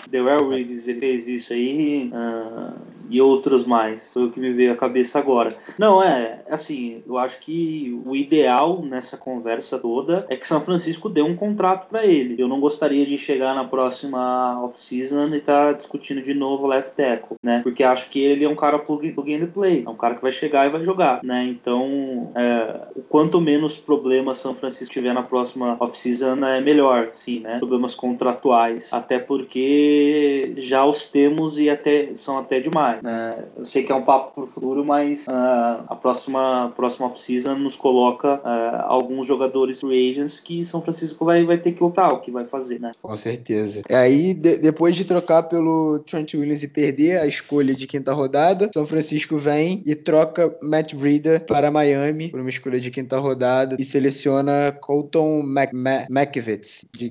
[0.10, 4.13] The Well Reeves, ele fez isso aí uh, e outros mais.
[4.13, 5.55] Foi o que me veio à cabeça agora.
[5.77, 11.09] Não, é, assim, eu acho que o ideal nessa conversa toda é que São Francisco
[11.09, 12.35] dê um contrato para ele.
[12.41, 16.95] Eu não gostaria de chegar na próxima off-season e estar tá discutindo de novo left
[16.95, 17.61] tackle, né?
[17.63, 19.83] Porque acho que ele é um cara plug, plug and play.
[19.85, 21.43] É um cara que vai chegar e vai jogar, né?
[21.43, 27.39] Então, é, o quanto menos problemas São Francisco tiver na próxima off-season é melhor, sim,
[27.39, 27.59] né?
[27.59, 28.89] Problemas contratuais.
[28.91, 33.03] Até porque já os temos e até são até demais mais.
[33.03, 33.45] Né?
[33.58, 37.75] Eu sei que é um papo pro futuro, mas uh, a próxima, próxima off-season nos
[37.75, 42.19] coloca uh, alguns jogadores free agents que São Francisco vai, vai ter que optar o
[42.19, 42.91] que vai fazer, né?
[43.01, 43.81] Com certeza.
[43.89, 48.13] E aí, de, depois de trocar pelo Trent Williams e perder a escolha de quinta
[48.13, 53.17] rodada, São Francisco vem e troca Matt Breida para Miami por uma escolha de quinta
[53.19, 55.71] rodada e seleciona Colton Mac,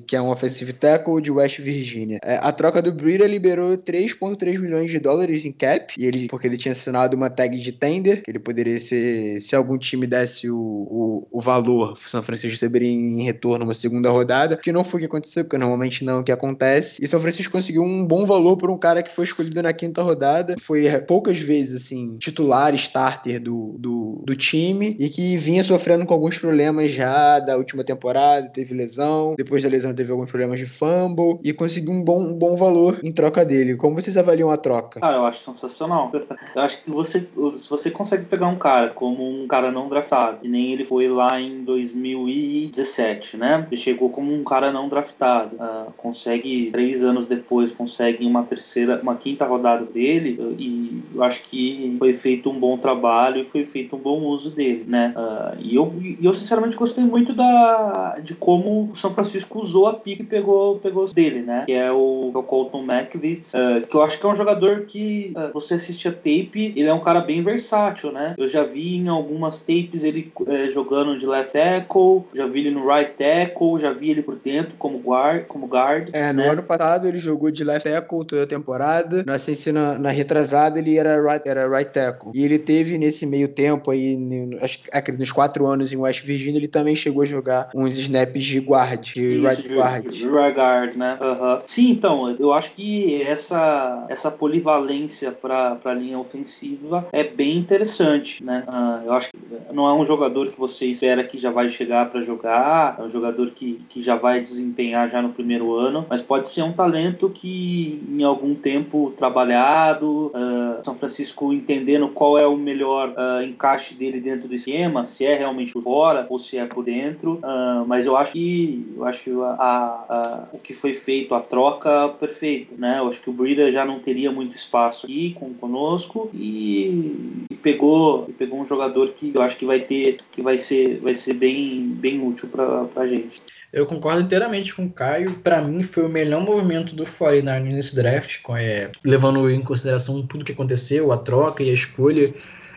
[0.07, 2.19] que é um offensive tackle de West Virginia.
[2.23, 6.47] É, a troca do Breida liberou 3,3 milhões de dólares em cap, e ele, porque
[6.47, 10.51] ele tinha assinado uma tag de tender, que ele poderia ser, se algum time desse
[10.51, 14.99] o, o, o valor, São Francisco receberia em retorno uma segunda rodada, que não foi
[14.99, 17.03] o que aconteceu, porque normalmente não é o que acontece.
[17.03, 20.03] E São Francisco conseguiu um bom valor por um cara que foi escolhido na quinta
[20.03, 25.63] rodada, foi é, poucas vezes, assim, titular, starter do, do, do time, e que vinha
[25.63, 30.31] sofrendo com alguns problemas já da última temporada, teve lesão, depois da lesão teve alguns
[30.31, 33.77] problemas de fumble, e conseguiu um bom, um bom valor em troca dele.
[33.77, 35.01] Como vocês avaliam a troca?
[35.01, 36.11] Cara, eu acho sensacional.
[36.55, 40.39] Eu acho que você, se você consegue pegar um cara como um cara não draftado,
[40.43, 43.67] e nem ele foi lá em 2017, né?
[43.71, 45.57] Ele chegou como um cara não draftado.
[45.57, 51.43] Uh, consegue, três anos depois, consegue uma terceira, uma quinta rodada dele, e eu acho
[51.45, 55.15] que foi feito um bom trabalho e foi feito um bom uso dele, né?
[55.17, 59.95] Uh, e, eu, eu, sinceramente, gostei muito da, de como o São Francisco usou a
[59.95, 61.65] pique e pegou, pegou dele, né?
[61.67, 64.83] Que é o, é o Colton McVitz, uh, que eu acho que é um jogador
[64.87, 68.35] que você assiste a tape, ele é um cara bem versátil, né?
[68.37, 72.73] Eu já vi em algumas tapes ele uh, jogando de left tackle, já vi ele
[72.73, 75.47] no right tackle, já vi ele por dentro como guard.
[75.47, 76.49] Como guard é, no né?
[76.49, 80.79] ano passado ele jogou de left tackle toda a temporada, na, assim, na, na retrasada
[80.79, 82.33] ele era right, era right tackle.
[82.35, 84.19] E ele teve nesse meio tempo aí,
[84.61, 88.43] acho que nos quatro anos em West Virginia, ele também chegou a jogar uns snaps
[88.43, 90.11] de guard, de Isso, right guard.
[90.11, 91.19] De right guard, né?
[91.21, 91.61] Uhum.
[91.67, 98.43] Sim, então, eu acho que essa, essa polivalência para a linha ofensiva é bem interessante,
[98.43, 98.65] né?
[98.67, 102.11] Uh, eu acho que não é um jogador que você espera que já vai chegar
[102.11, 106.23] para jogar, é um jogador que, que já vai desempenhar já no primeiro ano, mas
[106.23, 112.47] pode ser um talento que em algum tempo trabalhado, uh, São Francisco entendendo qual é
[112.47, 116.57] o melhor uh, encaixe dele dentro do esquema, se é realmente por fora ou se
[116.57, 117.41] é por dentro,
[117.87, 122.75] mas eu acho que eu acho a, a, o que foi feito, a troca perfeita,
[122.79, 122.99] né?
[122.99, 127.55] Eu acho que o Breeder já não teria muito espaço aqui com, conosco e, e,
[127.55, 131.15] pegou e pegou um jogador que eu acho que vai ter que vai ser vai
[131.15, 133.39] ser bem bem útil para a gente.
[133.73, 135.33] Eu concordo inteiramente com o Caio.
[135.43, 140.45] Para mim, foi o melhor movimento do 49 nesse draft, é, levando em consideração tudo
[140.45, 142.33] que aconteceu, a troca e a escolha.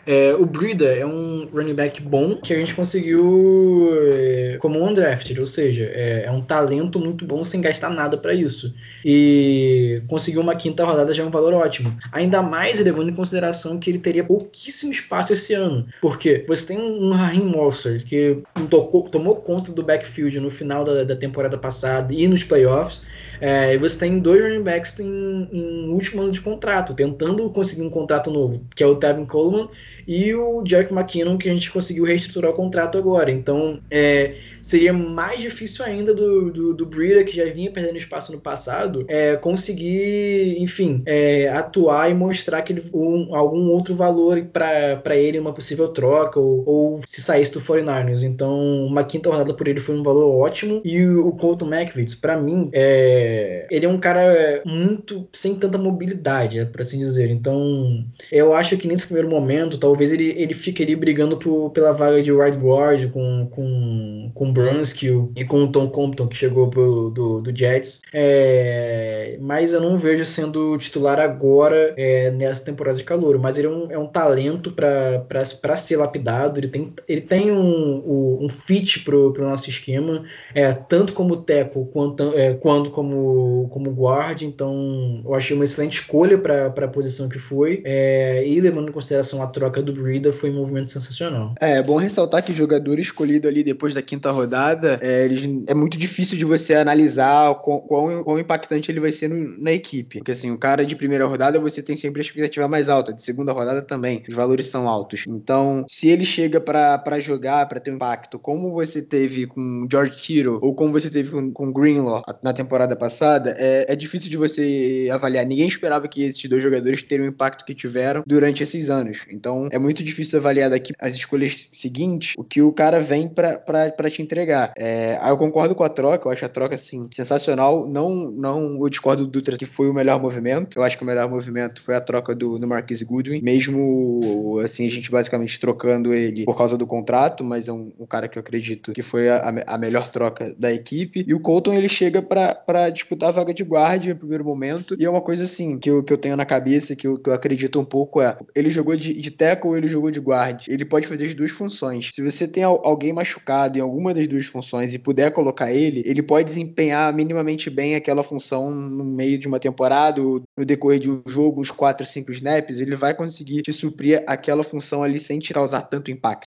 [0.08, 5.38] É, o Brida é um running back bom que a gente conseguiu é, como undrafted,
[5.38, 8.74] ou seja, é, é, um talento muito bom sem gastar nada para isso.
[9.04, 11.94] E conseguiu uma quinta rodada já é um valor ótimo.
[12.10, 15.86] Ainda mais levando em consideração que ele teria pouquíssimo espaço esse ano.
[16.02, 18.38] Porque você tem um Raheem Mostert que
[18.70, 23.02] tocou, tomou conta do backfield no final da, da temporada passada e nos playoffs.
[23.40, 27.84] É, e você tem dois running backs em, em, último ano de contrato, tentando conseguir
[27.84, 29.70] um contrato novo, que é o Tevin Coleman
[30.08, 33.32] e o Jack McKinnon, que a gente conseguiu reestruturar o contrato agora.
[33.32, 34.36] Então, é,
[34.68, 36.88] seria mais difícil ainda do, do, do
[37.26, 42.74] que já vinha perdendo espaço no passado, é, conseguir, enfim, é, atuar e mostrar que
[42.74, 47.62] ele, um, algum outro valor para ele, uma possível troca, ou, ou, se saísse do
[47.62, 48.24] 49ers.
[48.24, 50.82] Então, uma quinta rodada por ele foi um valor ótimo.
[50.84, 55.78] E o, o Colton McVitz, para mim, é, ele é um cara muito sem tanta
[55.78, 57.30] mobilidade, é, por assim dizer.
[57.30, 62.22] Então, eu acho que nesse primeiro momento, talvez ele, ele ficaria brigando por, pela vaga
[62.22, 67.10] de wide guard com, com, com Brunskill e com o Tom Compton, que chegou pro,
[67.10, 68.02] do, do Jets.
[68.14, 73.38] É, mas eu não vejo sendo titular agora é, nessa temporada de calor.
[73.40, 76.60] Mas ele é um, é um talento para ser lapidado.
[76.60, 81.86] Ele tem, ele tem um, um, fit pro, pro nosso esquema, é, tanto como teco
[81.88, 84.42] quanto, é, quanto como, como guard.
[84.42, 87.82] Então eu achei uma excelente escolha para a posição que foi.
[87.86, 91.54] É, e levando em consideração a troca do Breeder, foi um movimento sensacional.
[91.60, 95.64] É, é bom ressaltar que jogador escolhido ali depois da quinta rodada rodada, é, eles,
[95.68, 99.74] é muito difícil de você analisar quão, quão, quão impactante ele vai ser no, na
[99.74, 100.20] equipe.
[100.20, 103.22] Porque assim, o cara de primeira rodada você tem sempre a expectativa mais alta, de
[103.22, 105.26] segunda rodada também, os valores são altos.
[105.28, 110.12] Então, se ele chega para jogar, para ter um impacto, como você teve com George
[110.12, 114.38] Kittle ou como você teve com, com Greenlaw na temporada passada, é, é difícil de
[114.38, 115.46] você avaliar.
[115.46, 119.20] Ninguém esperava que esses dois jogadores teriam o impacto que tiveram durante esses anos.
[119.30, 124.10] Então, é muito difícil avaliar daqui as escolhas seguintes o que o cara vem para
[124.10, 124.72] te entregar entregar.
[124.78, 127.88] É, eu concordo com a troca, eu acho a troca assim sensacional.
[127.88, 130.78] Não, não eu discordo do Dutra que foi o melhor movimento.
[130.78, 134.86] Eu acho que o melhor movimento foi a troca do, do Marquise Goodwin, mesmo assim
[134.86, 138.38] a gente basicamente trocando ele por causa do contrato, mas é um, um cara que
[138.38, 141.26] eu acredito que foi a, a, melhor troca da equipe.
[141.28, 144.96] E o Colton ele chega para disputar a vaga de guarda no primeiro momento.
[145.00, 147.30] E é uma coisa assim que eu, que eu tenho na cabeça, que eu, que
[147.30, 150.66] eu acredito um pouco é: ele jogou de, de tackle ele jogou de guard?
[150.68, 152.10] Ele pode fazer as duas funções.
[152.14, 156.22] Se você tem alguém machucado em alguma das duas funções e puder colocar ele, ele
[156.22, 161.22] pode desempenhar minimamente bem aquela função no meio de uma temporada, no decorrer de um
[161.26, 165.54] jogo, uns 4, 5 snaps, ele vai conseguir te suprir aquela função ali sem te
[165.54, 166.48] causar tanto impacto.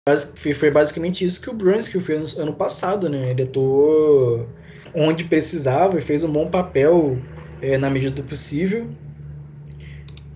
[0.54, 3.30] Foi basicamente isso que o Brunskill fez ano passado, né?
[3.30, 4.46] Ele atuou
[4.94, 7.18] onde precisava e fez um bom papel
[7.60, 8.88] é, na medida do possível.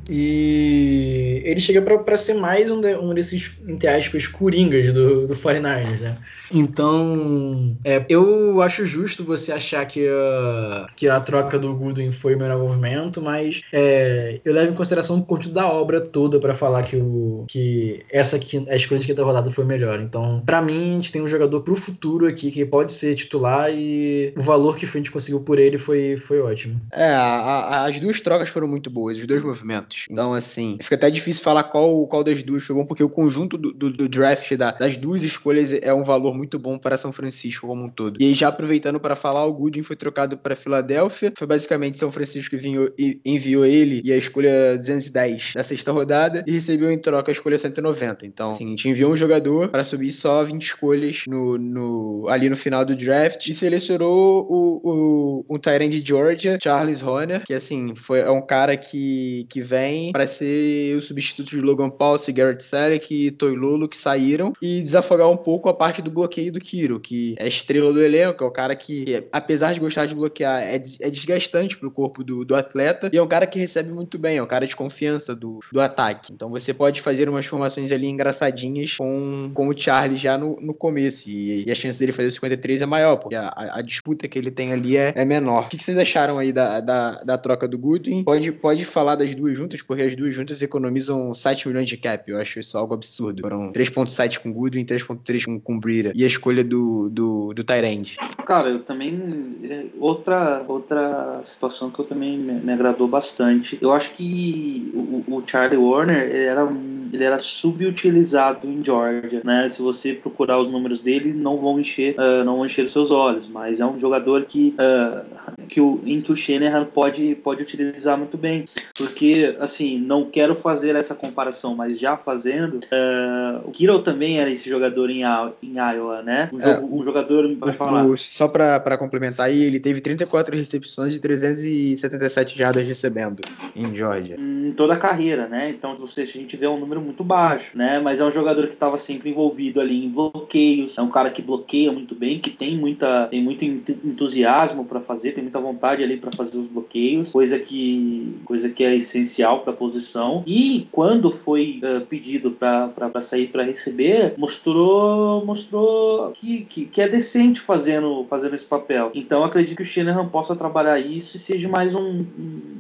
[0.09, 5.35] E ele chega para ser mais um, de, um desses, entre aspas, coringas do, do
[5.35, 6.19] 49ers, né?
[6.51, 12.35] Então, é, eu acho justo você achar que a, que a troca do Goodwin foi
[12.35, 16.55] o melhor movimento, mas é, eu levo em consideração o conjunto da obra toda para
[16.55, 20.01] falar que, o, que essa aqui, a escolha de quinta rodada foi melhor.
[20.01, 23.71] Então, para mim, a gente tem um jogador pro futuro aqui que pode ser titular
[23.73, 26.81] e o valor que a gente conseguiu por ele foi, foi ótimo.
[26.93, 29.92] É, a, a, as duas trocas foram muito boas, os dois movimentos.
[30.11, 33.57] Então, assim, fica até difícil falar qual, qual das duas foi bom, porque o conjunto
[33.57, 37.13] do, do, do draft da, das duas escolhas é um valor muito bom para São
[37.13, 38.21] Francisco como um todo.
[38.21, 41.33] E aí, já aproveitando para falar, o Goodwin foi trocado para Filadélfia.
[41.37, 46.53] Foi basicamente São Francisco que enviou ele e a escolha 210 da sexta rodada e
[46.53, 48.27] recebeu em troca a escolha 190.
[48.27, 52.49] Então, assim, a gente enviou um jogador para subir só 20 escolhas no, no, ali
[52.49, 57.55] no final do draft e selecionou o, o, o Tyrant de Georgia, Charles Horner, que
[57.55, 59.82] assim, foi, é um cara que, que vem
[60.13, 64.83] para ser o substituto de Logan Paul, Garrett Selleck e Toy Lolo que saíram e
[64.83, 68.45] desafogar um pouco a parte do bloqueio do Kiro, que é a estrela do elenco,
[68.45, 72.45] é o cara que, apesar de gostar de bloquear, é, é desgastante pro corpo do,
[72.45, 75.35] do atleta e é um cara que recebe muito bem, é um cara de confiança
[75.35, 76.33] do, do ataque.
[76.33, 80.75] Então você pode fazer umas formações ali engraçadinhas com, com o Charlie já no, no
[80.75, 84.29] começo e, e a chance dele fazer 53 é maior, porque a, a, a disputa
[84.29, 85.67] que ele tem ali é, é menor.
[85.67, 88.25] O que, que vocês acharam aí da, da, da troca do Goodwin?
[88.25, 92.31] Pode, pode falar das duas juntas, porque as duas juntas economizam 7 milhões de cap.
[92.31, 93.43] Eu acho isso algo absurdo.
[93.43, 96.13] Foram 3.7 com Goodwin, 3.3 com, com Breeder.
[96.15, 98.17] E a escolha do, do, do Tyrande.
[98.45, 99.57] Cara, eu também...
[99.65, 103.79] É, outra, outra situação que eu também me, me agradou bastante.
[103.81, 106.67] Eu acho que o, o Charlie Warner era
[107.13, 109.69] ele era subutilizado em Georgia, né?
[109.69, 113.11] Se você procurar os números dele, não vão encher, uh, não vão encher os seus
[113.11, 117.63] olhos, mas é um jogador que, uh, que o, em que o Shanahan pode, pode
[117.63, 118.65] utilizar muito bem,
[118.97, 124.51] porque assim, não quero fazer essa comparação, mas já fazendo, uh, o Kiro também era
[124.51, 125.23] esse jogador em,
[125.63, 126.51] em Iowa, né?
[126.53, 128.05] Um, é, um jogador, para falar.
[128.19, 133.41] Só para complementar aí, ele teve 34 recepções e 377 jardas recebendo
[133.77, 134.37] em Georgia.
[134.39, 135.71] Em toda a carreira, né?
[135.71, 138.01] Então, você, a gente vê um número muito baixo, né?
[138.01, 141.41] Mas é um jogador que estava sempre envolvido ali em bloqueios, é um cara que
[141.41, 146.17] bloqueia muito bem, que tem muita tem muito entusiasmo para fazer, tem muita vontade ali
[146.17, 150.43] para fazer os bloqueios, coisa que coisa que é essencial para a posição.
[150.47, 157.09] E quando foi uh, pedido para sair para receber, mostrou mostrou que, que, que, é
[157.09, 159.11] decente fazendo fazendo esse papel.
[159.15, 162.25] Então acredito que o Shanahan possa trabalhar isso e seja mais um,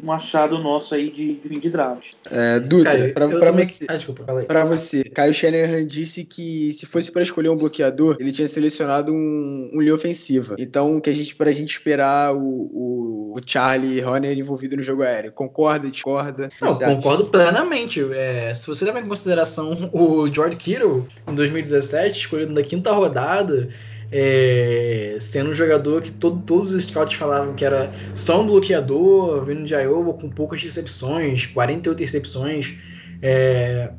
[0.03, 2.15] um achado nosso aí de, de fim de draft.
[2.31, 3.85] É, Duda, para você.
[3.89, 4.25] Ah, desculpa.
[4.47, 9.13] Pra você, Caio Shanahan disse que se fosse para escolher um bloqueador, ele tinha selecionado
[9.13, 10.57] um, um linha ofensiva.
[10.59, 15.03] Então, que a gente, pra gente esperar o, o, o Charlie Horner envolvido no jogo
[15.03, 15.33] aéreo.
[15.33, 16.49] Concorda, discorda?
[16.63, 18.01] Não, concordo plenamente.
[18.13, 23.69] É, se você levar em consideração o George Kittle em 2017, escolhido na quinta rodada,
[24.11, 29.45] é, sendo um jogador que todo, todos os scouts falavam que era só um bloqueador,
[29.45, 32.75] vindo de Iowa com poucas recepções, 48 recepções.
[33.23, 33.91] É,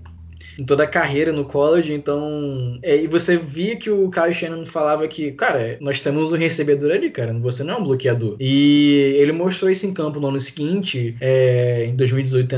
[0.59, 2.79] em toda a carreira no college, então.
[2.81, 6.91] É, e você via que o Kyle Shannon falava que, cara, nós temos um recebedor
[6.91, 8.35] ali, cara, você não é um bloqueador.
[8.39, 12.55] E ele mostrou isso em campo no ano seguinte, é, em 2018,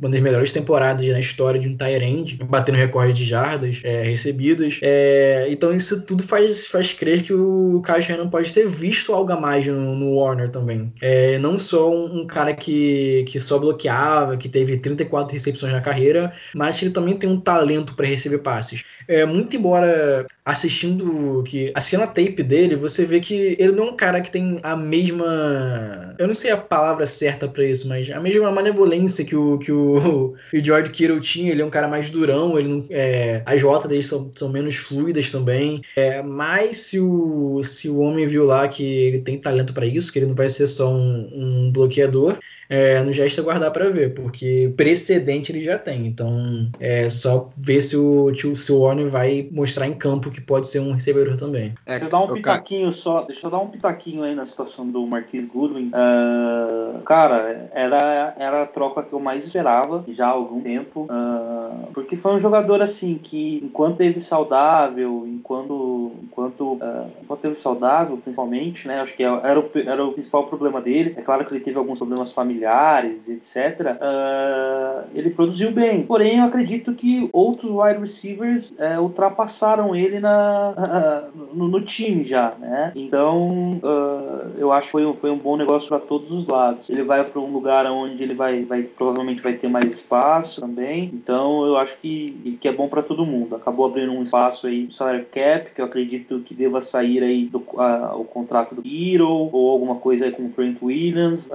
[0.00, 4.78] uma das melhores temporadas na história de um Tyrande, batendo recorde de jardas é, recebidas.
[4.82, 9.32] É, então isso tudo faz, faz crer que o Kyle Shannon pode ter visto algo
[9.32, 10.92] a mais no, no Warner também.
[11.00, 15.80] É, não só um, um, cara que, que só bloqueava, que teve 34 recepções na
[15.80, 18.84] carreira, mas que ele também tem um talento para receber passes.
[19.06, 23.90] É, muito embora assistindo que a cena tape dele, você vê que ele não é
[23.90, 26.14] um cara que tem a mesma.
[26.18, 29.72] Eu não sei a palavra certa para isso, mas a mesma manevolência que o, que
[29.72, 31.50] o, o George Kittle tinha.
[31.50, 34.76] Ele é um cara mais durão, ele não, é, as rotas dele são, são menos
[34.76, 35.82] fluidas também.
[35.96, 40.12] É, mas se o, se o homem viu lá que ele tem talento para isso,
[40.12, 44.14] que ele não vai ser só um, um bloqueador, é, no gesto aguardar para ver,
[44.14, 46.06] porque precedente ele já tem.
[46.06, 50.66] Então é só ver se o, se o Warner vai mostrar em campo que pode
[50.66, 51.74] ser um recebedor também.
[51.86, 54.86] É, deixa eu dar um pitaquinho só, deixa eu dar um pitaquinho aí na situação
[54.86, 55.88] do Marquis Goodwin.
[55.88, 61.88] Uh, cara, era, era a troca que eu mais esperava já há algum tempo, uh,
[61.94, 68.16] porque foi um jogador assim que enquanto teve saudável, enquanto enquanto, uh, enquanto teve saudável,
[68.18, 69.00] principalmente, né?
[69.00, 71.14] Acho que era o, era o principal problema dele.
[71.16, 76.02] É claro que ele teve alguns problemas familiares familiares, etc., uh, ele produziu bem.
[76.02, 82.24] Porém, eu acredito que outros wide receivers uh, ultrapassaram ele na, uh, no, no, time
[82.24, 82.92] já, né?
[82.94, 86.90] Então, ah, eu acho que foi um, foi um bom negócio para todos os lados.
[86.90, 91.10] Ele vai para um lugar onde ele vai, vai provavelmente vai ter mais espaço também.
[91.12, 93.56] Então, eu acho que, que é bom para todo mundo.
[93.56, 97.46] Acabou abrindo um espaço aí no salary cap, que eu acredito que deva sair aí
[97.46, 101.46] do, o contrato do Hero ou alguma coisa aí com o Frank Williams.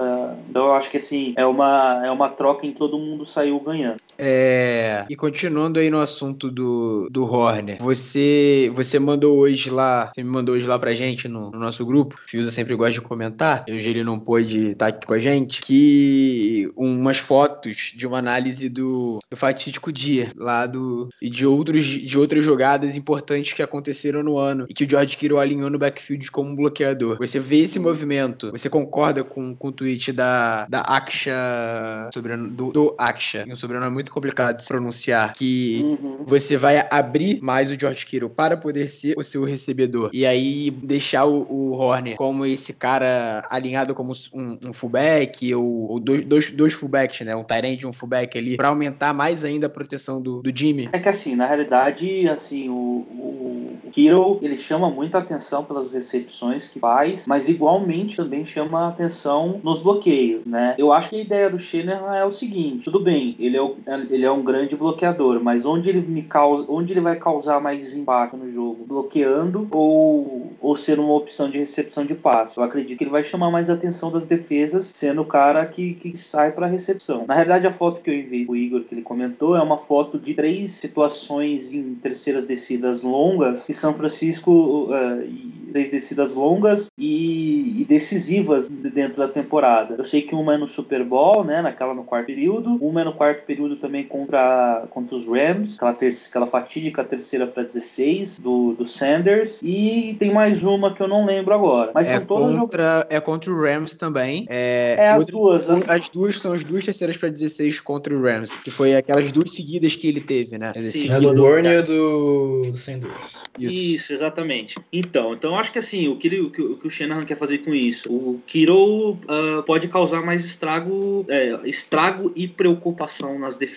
[0.50, 3.26] então, eu acho que que assim, é uma, é uma troca em que todo mundo
[3.26, 4.00] saiu ganhando.
[4.18, 5.04] É.
[5.08, 10.30] E continuando aí no assunto do, do Horner, você você mandou hoje lá, você me
[10.30, 13.64] mandou hoje lá pra gente no, no nosso grupo, o Fiusa sempre gosta de comentar,
[13.68, 18.68] hoje ele não pôde estar aqui com a gente, que umas fotos de uma análise
[18.68, 24.22] do, do fatídico dia lá do e de outros de outras jogadas importantes que aconteceram
[24.22, 27.16] no ano e que o George Kittle alinhou no backfield como bloqueador.
[27.18, 32.10] Você vê esse movimento, você concorda com, com o tweet da, da Aksha,
[32.50, 36.24] do, do Aksha, um sobrenome muito complicado de se pronunciar, que uhum.
[36.26, 40.10] você vai abrir mais o George Kittle para poder ser o seu recebedor.
[40.12, 45.90] E aí deixar o, o Horner como esse cara alinhado como um, um fullback, ou,
[45.90, 47.34] ou, dois, dois, dois fullbacks, né?
[47.34, 50.88] Um Tyrant e um fullback ali, para aumentar mais ainda a proteção do, do Jimmy.
[50.92, 55.90] É que assim, na realidade, assim, o, o, o Kittle, ele chama muita atenção pelas
[55.90, 60.74] recepções que faz, mas igualmente também chama atenção nos bloqueios, né?
[60.78, 63.76] Eu acho que a ideia do Shanahan é o seguinte: tudo bem, ele é, o,
[64.10, 67.94] ele é um grande bloqueador, mas onde ele me causa, onde ele vai causar mais
[67.94, 68.84] impacto no jogo?
[68.86, 72.58] Bloqueando ou, ou ser uma opção de recepção de passe?
[72.58, 76.16] Eu acredito que ele vai chamar mais atenção das defesas, sendo o cara que, que
[76.16, 77.24] sai para recepção.
[77.26, 80.18] Na realidade, a foto que eu enviei o Igor que ele comentou é uma foto
[80.18, 87.82] de três situações em terceiras descidas longas e São Francisco uh, três descidas longas e,
[87.82, 89.96] e, decisivas dentro da temporada.
[89.98, 93.04] Eu sei que uma é no Super Bowl, né, naquela no quarto período, uma é
[93.04, 98.38] no quarto período também contra, contra os Rams, aquela, ter, aquela fatídica terceira para 16
[98.38, 101.90] do, do Sanders, e tem mais uma que eu não lembro agora.
[101.94, 104.46] Mas é são todas contra, É contra o Rams também.
[104.48, 105.68] É, é as duas.
[105.68, 105.88] As...
[105.90, 109.52] as duas são as duas terceiras para 16 contra o Rams, que foi aquelas duas
[109.52, 110.72] seguidas que ele teve, né?
[110.72, 111.10] Sim.
[111.12, 113.12] É do Bourne e do Sanders.
[113.58, 113.76] Isso.
[113.76, 114.76] Isso, exatamente.
[114.90, 117.36] Então, então acho que assim, o que, ele, o, que, o que o Shanahan quer
[117.36, 118.10] fazer com isso?
[118.10, 123.73] O Kiro uh, pode causar mais estrago, é, estrago e preocupação nas defesas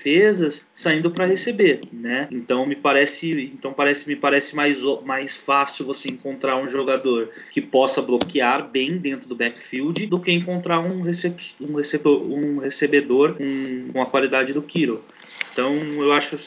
[0.73, 2.27] saindo para receber, né?
[2.31, 7.61] Então me parece, então parece, me parece mais, mais fácil você encontrar um jogador que
[7.61, 13.35] possa bloquear bem dentro do backfield do que encontrar um, recep, um, recebedor, um recebedor
[13.35, 15.03] com, com a qualidade do Kiro.
[15.58, 16.38] Então eu acho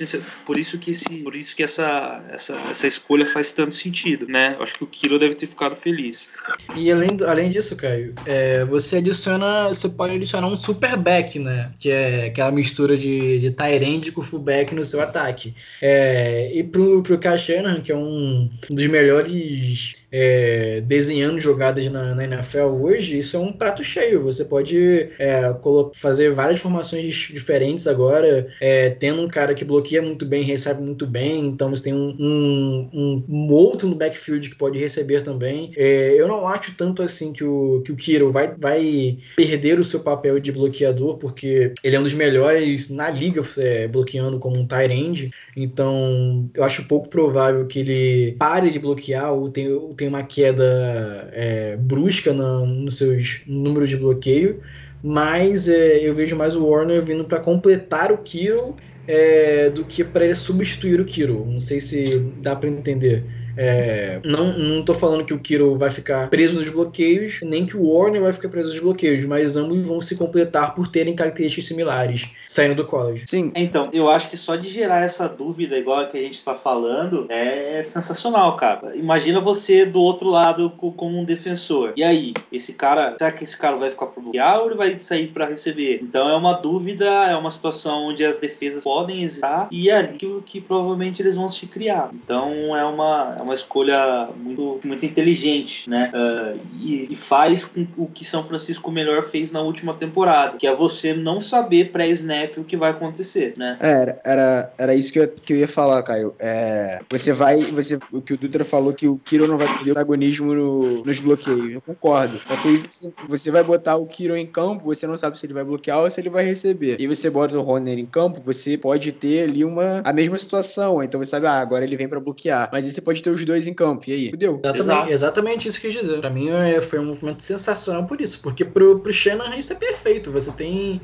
[0.46, 4.54] por isso que esse, por isso que essa, essa, essa escolha faz tanto sentido, né?
[4.56, 6.30] Eu acho que o Kiro deve ter ficado feliz.
[6.76, 11.72] E além, além disso, Caio, é, você adiciona, você pode adicionar um super back, né?
[11.80, 15.56] Que é aquela mistura de, de Tyrande com fullback no seu ataque.
[15.82, 22.24] É, e pro, pro Kyle que é um dos melhores é, desenhando jogadas na, na,
[22.24, 24.22] NFL hoje, isso é um prato cheio.
[24.22, 25.54] Você pode é,
[25.94, 31.06] fazer várias formações diferentes agora, é, tendo um cara que bloqueia muito bem, recebe muito
[31.06, 35.72] bem, então você tem um, um, um outro no backfield que pode receber também.
[35.76, 39.84] É, eu não acho tanto assim que o, que o Kiro vai, vai perder o
[39.84, 44.58] seu papel de bloqueador, porque ele é um dos melhores na liga é, bloqueando como
[44.58, 49.70] um tight end, então eu acho pouco provável que ele pare de bloquear ou tenha
[50.00, 54.60] tem uma queda é, brusca no, nos seus números de bloqueio,
[55.02, 58.76] mas é, eu vejo mais o Warner vindo para completar o Kiro
[59.06, 61.44] é, do que para ele substituir o Kiro.
[61.44, 63.24] Não sei se dá para entender.
[63.56, 67.76] É, não, não tô falando que o Kiro vai ficar preso nos bloqueios, nem que
[67.76, 71.66] o Warner vai ficar preso nos bloqueios, mas ambos vão se completar por terem características
[71.66, 73.24] similares saindo do college.
[73.28, 73.52] Sim.
[73.54, 76.54] Então, eu acho que só de gerar essa dúvida, igual a que a gente está
[76.54, 78.96] falando, é sensacional, cara.
[78.96, 81.92] Imagina você do outro lado como um defensor.
[81.96, 84.98] E aí, esse cara, será que esse cara vai ficar pro bloquear ou ele vai
[85.00, 86.00] sair para receber?
[86.02, 90.18] Então é uma dúvida, é uma situação onde as defesas podem hesitar e é ali
[90.18, 92.10] que, que provavelmente eles vão se criar.
[92.12, 96.12] Então é uma, é uma escolha muito, muito inteligente, né?
[96.14, 100.66] Uh, e, e, faz com o que São Francisco melhor fez na última temporada, que
[100.66, 103.78] é você não saber pré-snap o que vai acontecer, né?
[103.80, 106.34] É, era, era, era isso que eu, que eu ia falar, Caio.
[106.38, 109.84] É, você vai, você, o que o Dutra falou que o Kiro não vai ter
[109.84, 111.72] protagonismo no, nos bloqueios.
[111.72, 112.38] Eu concordo.
[112.46, 115.64] Porque você, você vai botar o Kiro em campo, você não sabe se ele vai
[115.64, 117.00] bloquear ou se ele vai receber.
[117.00, 121.02] E você bota o Horner em campo, você pode ter ali uma a mesma situação.
[121.02, 122.68] Então você sabe, ah, agora ele vem para bloquear.
[122.72, 124.04] Mas aí você pode ter os dois em campo.
[124.08, 124.30] E aí?
[124.30, 124.60] Fudeu.
[124.62, 126.20] Exatamente, exatamente isso que eu quis dizer.
[126.20, 128.40] Pra mim é, foi um movimento sensacional por isso.
[128.42, 130.30] Porque pro, pro Shannon isso é perfeito.
[130.30, 131.00] Você tem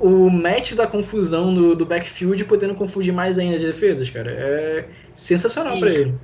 [0.00, 4.30] o match da confusão do, do backfield podendo confundir mais ainda de defesas, cara.
[4.30, 6.14] É sensacional para ele.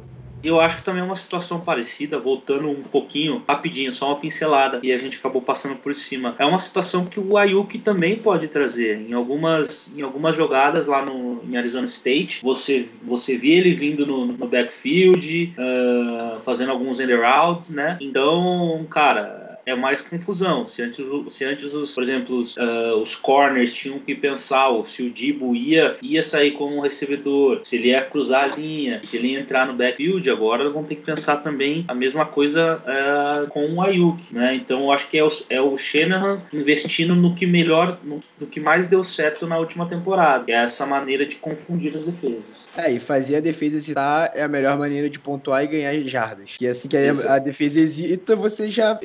[0.45, 4.81] Eu acho que também é uma situação parecida, voltando um pouquinho, rapidinho, só uma pincelada,
[4.83, 6.35] e a gente acabou passando por cima.
[6.39, 9.01] É uma situação que o Ayuki também pode trazer.
[9.09, 14.07] Em algumas, em algumas jogadas lá no, em Arizona State, você, você vê ele vindo
[14.07, 17.97] no, no backfield, uh, fazendo alguns end routes, né?
[18.01, 20.67] Então, cara, é mais confusão.
[20.67, 25.03] Se antes, se antes os, por exemplo, os, uh, os corners tinham que pensar se
[25.03, 29.29] o Dibo ia, ia sair como recebedor, se ele ia cruzar a linha, se ele
[29.29, 33.75] ia entrar no backfield, agora vão ter que pensar também a mesma coisa uh, com
[33.75, 34.55] o Ayuk, né?
[34.55, 38.47] Então eu acho que é o, é o Shanahan investindo no que melhor, no, no
[38.47, 42.67] que mais deu certo na última temporada, é essa maneira de confundir as defesas.
[42.77, 46.57] É, e fazer a defesa hesitar é a melhor maneira de pontuar e ganhar jardas.
[46.61, 48.99] E assim que a, a defesa hesita, você já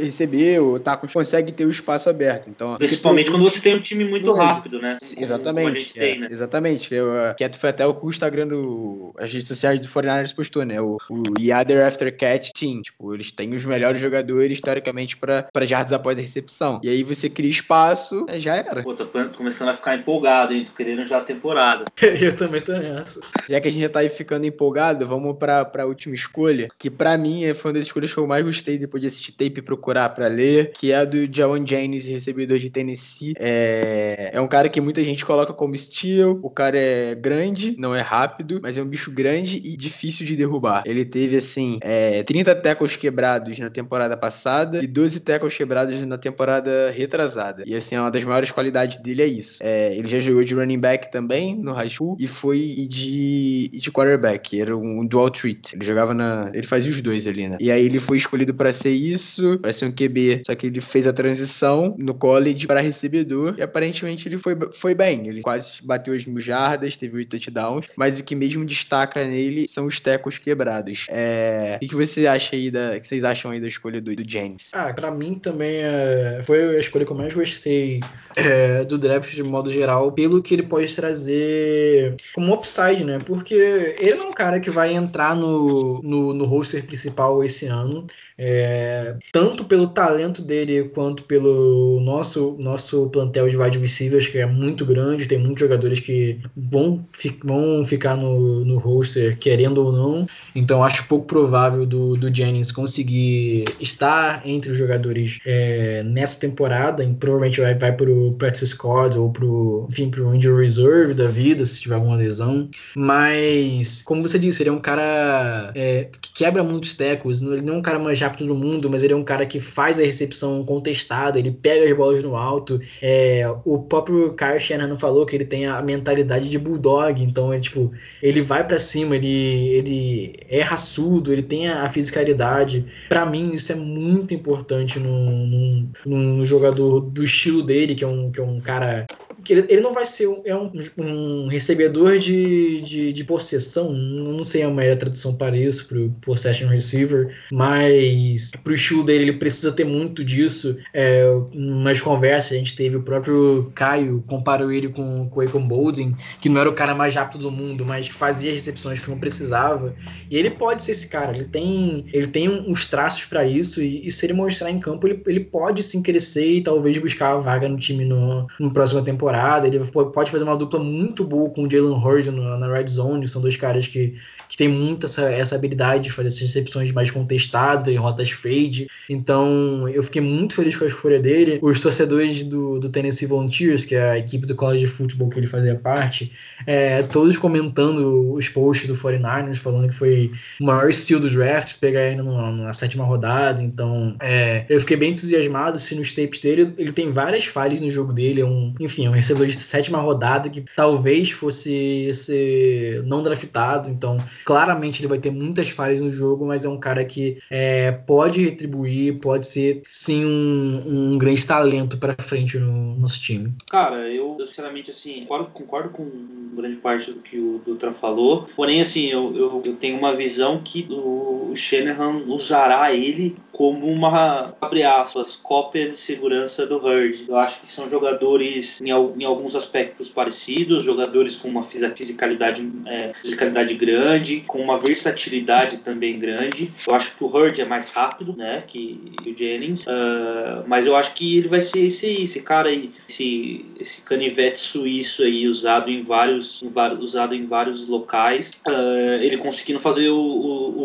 [0.49, 2.49] recebeu, o Taco consegue ter o espaço aberto.
[2.49, 4.97] Então, Principalmente quando você tem um time muito rápido, né?
[5.17, 5.91] Exatamente.
[5.95, 6.27] É, tem, né?
[6.29, 6.93] Exatamente.
[6.93, 9.13] Eu, que foi até o Instagram do.
[9.17, 10.81] As redes sociais do 49ers postou, né?
[10.81, 12.81] O, o Yadder After Catch Team.
[12.81, 16.79] Tipo, eles têm os melhores jogadores, teoricamente, para jardas após a recepção.
[16.83, 18.83] E aí você cria espaço, é, já era.
[18.83, 20.65] Pô, tô começando a ficar empolgado, hein?
[20.65, 21.85] Tô querendo já a temporada.
[22.01, 23.21] eu também tô nessa.
[23.47, 26.89] Já que a gente já tá aí ficando empolgado, vamos pra, pra última escolha, que
[26.89, 29.61] para mim foi uma das escolhas que eu mais gostei depois de assistir tape e
[29.61, 30.27] procurar para
[30.73, 33.33] que é do Jawan James, recebedor de Tennessee.
[33.37, 37.95] É, é um cara que muita gente coloca como steel, o cara é grande, não
[37.95, 40.83] é rápido, mas é um bicho grande e difícil de derrubar.
[40.85, 46.17] Ele teve, assim, é, 30 tackles quebrados na temporada passada e 12 tackles quebrados na
[46.17, 47.63] temporada retrasada.
[47.65, 49.59] E, assim, uma das maiores qualidades dele é isso.
[49.61, 53.91] É, ele já jogou de running back também no high school e foi de de,
[53.91, 54.59] quarterback.
[54.59, 55.75] Era um dual treat.
[55.75, 56.51] Ele jogava na.
[56.53, 57.57] Ele fazia os dois ali, né?
[57.59, 60.28] E aí ele foi escolhido para ser isso, para ser um QB.
[60.45, 63.55] Só que ele fez a transição no college para recebedor.
[63.57, 65.27] E aparentemente ele foi, foi bem.
[65.27, 67.87] Ele quase bateu as mil jardas, teve oito touchdowns.
[67.95, 71.05] Mas o que mesmo destaca nele são os tecos quebrados.
[71.09, 71.79] É...
[71.81, 72.99] O que você acha aí da.
[72.99, 74.69] que vocês acham aí da escolha do, do James?
[74.73, 76.41] Ah, pra mim também é...
[76.43, 77.99] foi a escolha que eu mais gostei
[78.45, 83.19] é, do draft de modo geral, pelo que ele pode trazer como upside, né?
[83.19, 87.67] Por porque ele é um cara que vai entrar no, no, no roster principal esse
[87.67, 88.05] ano.
[88.41, 94.45] É, tanto pelo talento dele quanto pelo nosso, nosso plantel de wide receivers, que é
[94.45, 99.91] muito grande, tem muitos jogadores que vão, fi, vão ficar no, no roster, querendo ou
[99.91, 100.27] não.
[100.55, 107.03] Então acho pouco provável do, do Jennings conseguir estar entre os jogadores é, nessa temporada.
[107.03, 111.65] E provavelmente vai, vai para o practice squad ou para o injury reserve da vida,
[111.65, 112.69] se tiver alguma lesão.
[112.95, 117.75] Mas, como você disse, ele é um cara é, que quebra muitos tecos, ele não
[117.75, 120.03] é um cara manjado rápido do mundo, mas ele é um cara que faz a
[120.03, 122.79] recepção contestada, ele pega as bolas no alto.
[123.01, 127.59] É, o próprio Kyle Shanahan falou que ele tem a mentalidade de bulldog, então é
[127.59, 132.85] tipo, ele vai para cima, ele, ele é raçudo, ele tem a, a fisicalidade.
[133.09, 138.07] Para mim, isso é muito importante num, num, num, jogador do estilo dele, que é
[138.09, 139.05] um, que um cara
[139.43, 143.91] que ele, ele não vai ser um, é um, um recebedor de, de, de, possessão,
[143.91, 149.03] não sei a melhor tradução para isso, para o possession receiver, mas para o estilo
[149.03, 150.77] dele ele precisa ter muito disso.
[150.93, 151.23] É,
[151.53, 156.15] nas conversas a gente teve o próprio Caio comparou ele com, com o Akon Bolding,
[156.41, 159.19] que não era o cara mais rápido do mundo, mas que fazia recepções que não
[159.19, 159.95] precisava.
[160.29, 164.05] E ele pode ser esse cara, ele tem, ele tem uns traços para isso, e,
[164.05, 167.39] e, se ele mostrar em campo, ele, ele pode sim crescer e talvez buscar a
[167.39, 169.67] vaga no time no, no próxima temporada temporada.
[169.67, 169.79] Ele
[170.13, 173.27] pode fazer uma dupla muito boa com o Jalen Hurd na Red Zone.
[173.27, 174.15] São dois caras que,
[174.47, 178.87] que têm muito essa, essa habilidade de fazer essas recepções mais contestadas, em rotas fade.
[179.09, 181.59] Então, eu fiquei muito feliz com a escolha dele.
[181.61, 185.39] Os torcedores do, do Tennessee Volunteers, que é a equipe do college de futebol que
[185.39, 186.31] ele fazia parte,
[186.65, 191.75] é, todos comentando os posts do 49ers, falando que foi o maior steal do draft,
[191.79, 193.61] pegar ele na, na sétima rodada.
[193.61, 195.77] Então, é, eu fiquei bem entusiasmado.
[195.79, 198.41] Se nos tapes dele, ele tem várias falhas no jogo dele.
[198.41, 203.89] É um, enfim, é um recebedor de sétima rodada que talvez fosse ser não draftado.
[203.89, 207.91] Então, claramente ele vai ter muitas falhas no jogo, mas é um cara que é,
[207.91, 213.53] pode retribuir, pode ser sim um, um grande talento para frente no nosso time.
[213.69, 216.09] Cara, eu sinceramente assim concordo, concordo com
[216.55, 218.47] grande parte do que o Dutra falou.
[218.55, 224.55] Porém, assim, eu, eu, eu tenho uma visão que o Shanahan usará ele como uma,
[224.61, 227.25] abre aspas, cópia de segurança do Hurd.
[227.27, 233.11] Eu acho que são jogadores em, em alguns aspectos parecidos, jogadores com uma fisicalidade, é,
[233.21, 236.71] fisicalidade grande, com uma versatilidade também grande.
[236.87, 240.95] Eu acho que o Hurd é mais rápido, né, que, o Jennings, uh, mas eu
[240.95, 245.89] acho que ele vai ser esse esse cara aí, esse, esse canivete suíço aí usado
[245.89, 250.79] em vários, em vários usado em vários locais, uh, ele conseguindo fazer o, o,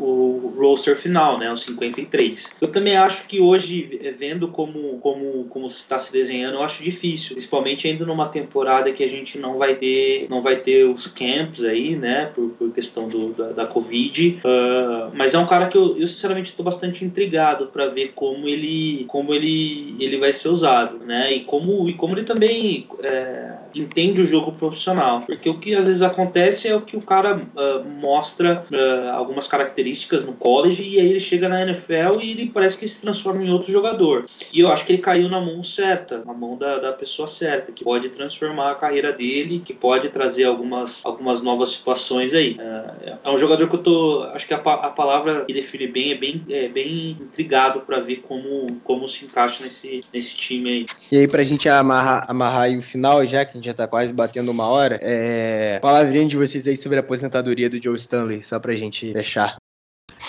[0.00, 5.44] o, o roster final, né, os 53 eu também acho que hoje, vendo como, como,
[5.44, 9.58] como está se desenhando, eu acho difícil, principalmente ainda numa temporada que a gente não
[9.58, 13.66] vai ter, não vai ter os camps aí, né, por, por questão do, da, da
[13.66, 14.40] Covid.
[14.44, 18.48] Uh, mas é um cara que eu, eu sinceramente estou bastante intrigado para ver como
[18.48, 23.52] ele, como ele, ele vai ser usado, né, e como, e como ele também é,
[23.74, 27.36] entende o jogo profissional, porque o que às vezes acontece é o que o cara
[27.36, 32.50] uh, mostra uh, algumas características no college e aí ele chega na NFL e ele
[32.52, 34.26] parece que se transforma em outro jogador.
[34.52, 37.72] E eu acho que ele caiu na mão certa, na mão da, da pessoa certa,
[37.72, 42.56] que pode transformar a carreira dele, que pode trazer algumas, algumas novas situações aí.
[42.58, 44.22] É, é um jogador que eu tô.
[44.34, 48.16] Acho que a, a palavra que define bem é bem, é bem intrigado para ver
[48.16, 50.86] como, como se encaixa nesse, nesse time aí.
[51.10, 54.12] E aí, pra gente amarrar, amarrar aí o final, já que gente já tá quase
[54.12, 55.78] batendo uma hora, é...
[55.80, 59.56] palavrinha de vocês aí sobre a aposentadoria do Joe Stanley, só pra gente fechar.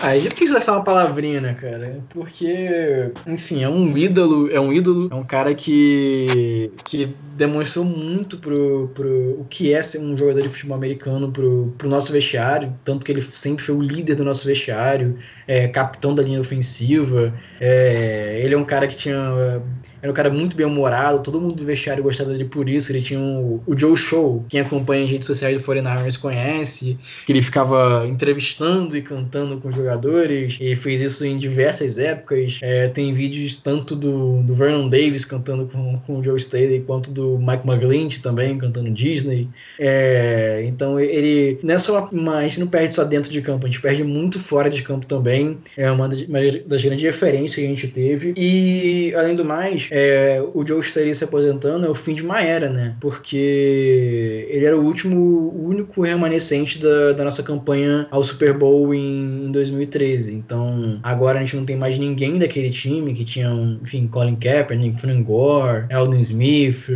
[0.01, 2.03] Aí já fiz essa uma palavrinha, né, cara?
[2.09, 8.37] Porque, enfim, é um ídolo, é um ídolo, é um cara que, que demonstrou muito
[8.37, 12.73] pro, pro o que é ser um jogador de futebol americano pro, pro nosso vestiário,
[12.83, 15.17] tanto que ele sempre foi o líder do nosso vestiário,
[15.47, 17.33] é, capitão da linha ofensiva.
[17.59, 19.63] É, ele é um cara que tinha.
[20.05, 22.91] Era um cara muito bem humorado, todo mundo do vestiário gostava dele por isso.
[22.91, 26.95] Ele tinha o, o Joe Show, quem acompanha as redes sociais do 49ers conhece,
[27.25, 32.59] que ele ficava entrevistando e cantando com os jogadores, e fez isso em diversas épocas.
[32.61, 37.09] É, tem vídeos tanto do, do Vernon Davis cantando com, com o Joe Staley, quanto
[37.09, 39.49] do Mike McGlinch também cantando Disney.
[39.79, 41.57] É, então ele.
[41.63, 44.03] Não é só uma, a gente não perde só dentro de campo, a gente perde
[44.03, 45.57] muito fora de campo também.
[45.75, 48.35] É uma das, uma das grandes referências que a gente teve.
[48.37, 52.41] E, além do mais, é, o Joe Staley se aposentando é o fim de uma
[52.41, 52.97] era, né?
[52.99, 58.93] Porque ele era o último, o único remanescente da, da nossa campanha ao Super Bowl
[58.93, 60.35] em, em 2013.
[60.35, 63.49] Então, agora a gente não tem mais ninguém daquele time que tinha,
[63.81, 66.89] enfim, Colin Kaepernick, Frank Gore, Eldon Smith,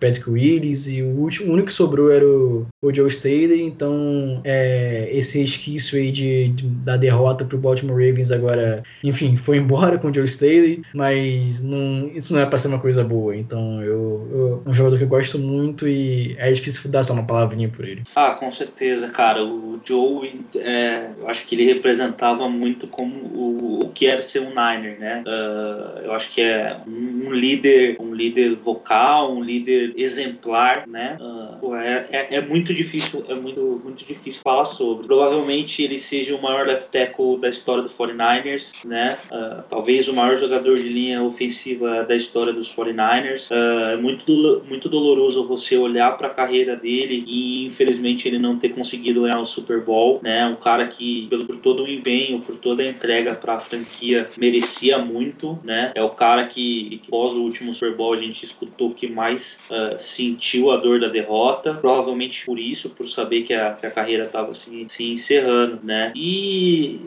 [0.00, 3.60] Patrick Willis, e o, último, o único que sobrou era o, o Joe Staley.
[3.60, 9.58] Então, é, esse resquício aí de, de, da derrota pro Baltimore Ravens agora, enfim, foi
[9.58, 13.36] embora com o Joe Staley, mas não, isso não é pra ser uma coisa boa.
[13.36, 17.26] Então, eu, eu um jogador que eu gosto muito e é difícil dar só uma
[17.26, 18.02] palavrinha por ele.
[18.14, 19.44] Ah, com certeza, cara.
[19.44, 24.40] O Joe, é, eu acho que ele representava muito como o, o que era ser
[24.40, 25.22] um Niner, né?
[25.26, 31.16] Uh, eu acho que é um, um, líder, um líder vocal, um líder exemplar, né?
[31.20, 35.06] Uh, é, é, é, muito difícil, é muito, muito difícil falar sobre.
[35.06, 39.16] Provavelmente ele seja o maior left tackle da história do 49ers, né?
[39.30, 43.50] Uh, talvez o maior jogador de linha ofensiva da história dos 49ers.
[43.50, 48.70] é muito, muito doloroso você olhar para a carreira dele e infelizmente ele não ter
[48.70, 50.46] conseguido ganhar o Super Bowl, né?
[50.46, 54.28] Um cara que pelo por todo o empenho, por toda a entrega para a franquia,
[54.36, 55.92] merecia muito, né?
[55.94, 60.00] É o cara que, pós o último Super Bowl, a gente escutou que mais uh,
[60.00, 64.24] sentiu a dor da derrota, provavelmente por isso, por saber que a, que a carreira
[64.24, 66.12] estava se, se encerrando, né?
[66.16, 66.98] E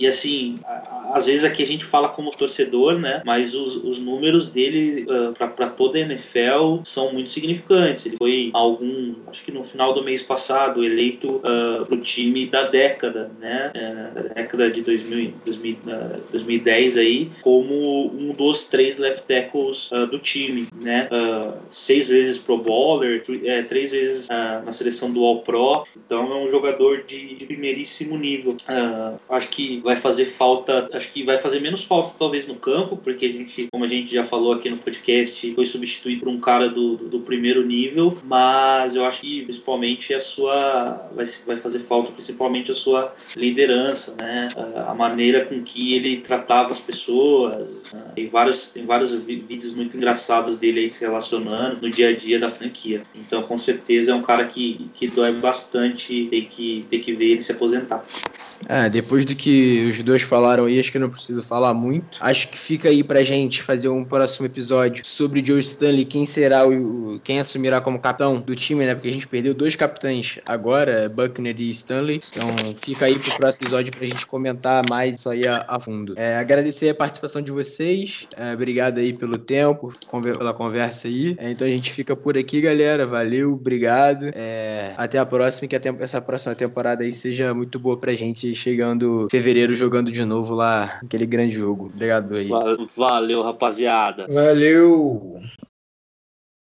[0.00, 0.54] e assim,
[1.12, 3.20] às vezes aqui a gente fala como torcedor, né?
[3.24, 8.06] Mas os, os números dele uh, para toda a NFL são muito significantes.
[8.06, 12.68] Ele foi algum, acho que no final do mês passado, eleito uh, pro time da
[12.68, 13.72] década, né?
[13.74, 19.90] Uh, da década de 2000, 2000, uh, 2010 aí, como um dos três left tackles
[19.90, 21.08] uh, do time, né?
[21.72, 25.84] seis vezes Pro Bowler, é, três vezes na seleção do All Pro.
[25.96, 28.56] Então é um jogador de, de primeiríssimo nível.
[29.28, 33.24] acho que vai fazer falta, acho que vai fazer menos falta talvez no campo, porque
[33.24, 36.68] a gente, como a gente já falou aqui no podcast, foi substituído por um cara
[36.68, 42.12] do, do, primeiro nível, mas eu acho que principalmente a sua vai, vai fazer falta
[42.12, 44.48] principalmente a sua liderança, né?
[44.86, 47.66] A maneira com que ele tratava as pessoas.
[48.14, 52.38] Tem vários tem vários vídeos muito engraçados dele aí se relacionando no dia a dia
[52.38, 53.02] da franquia.
[53.14, 57.26] Então, com certeza é um cara que, que dói bastante ter que ter que ver
[57.26, 58.04] ele se aposentar.
[58.66, 62.18] É, depois do que os dois falaram aí, acho que não preciso falar muito.
[62.20, 66.66] Acho que fica aí pra gente fazer um próximo episódio sobre Joe Stanley, quem será
[66.66, 67.20] o.
[67.22, 68.94] quem assumirá como capitão do time, né?
[68.94, 72.20] Porque a gente perdeu dois capitães agora, Buckner e Stanley.
[72.30, 72.48] Então
[72.80, 76.14] fica aí pro próximo episódio pra gente comentar mais isso aí a, a fundo.
[76.16, 77.77] É, agradecer a participação de vocês.
[78.36, 81.36] É, obrigado aí pelo tempo, pela conversa aí.
[81.38, 83.06] É, então a gente fica por aqui, galera.
[83.06, 84.30] Valeu, obrigado.
[84.34, 88.54] É, até a próxima, que a essa próxima temporada aí seja muito boa pra gente
[88.54, 91.90] chegando fevereiro jogando de novo lá aquele grande jogo.
[91.92, 92.48] Obrigado aí.
[92.96, 94.26] Valeu, rapaziada.
[94.28, 95.40] Valeu.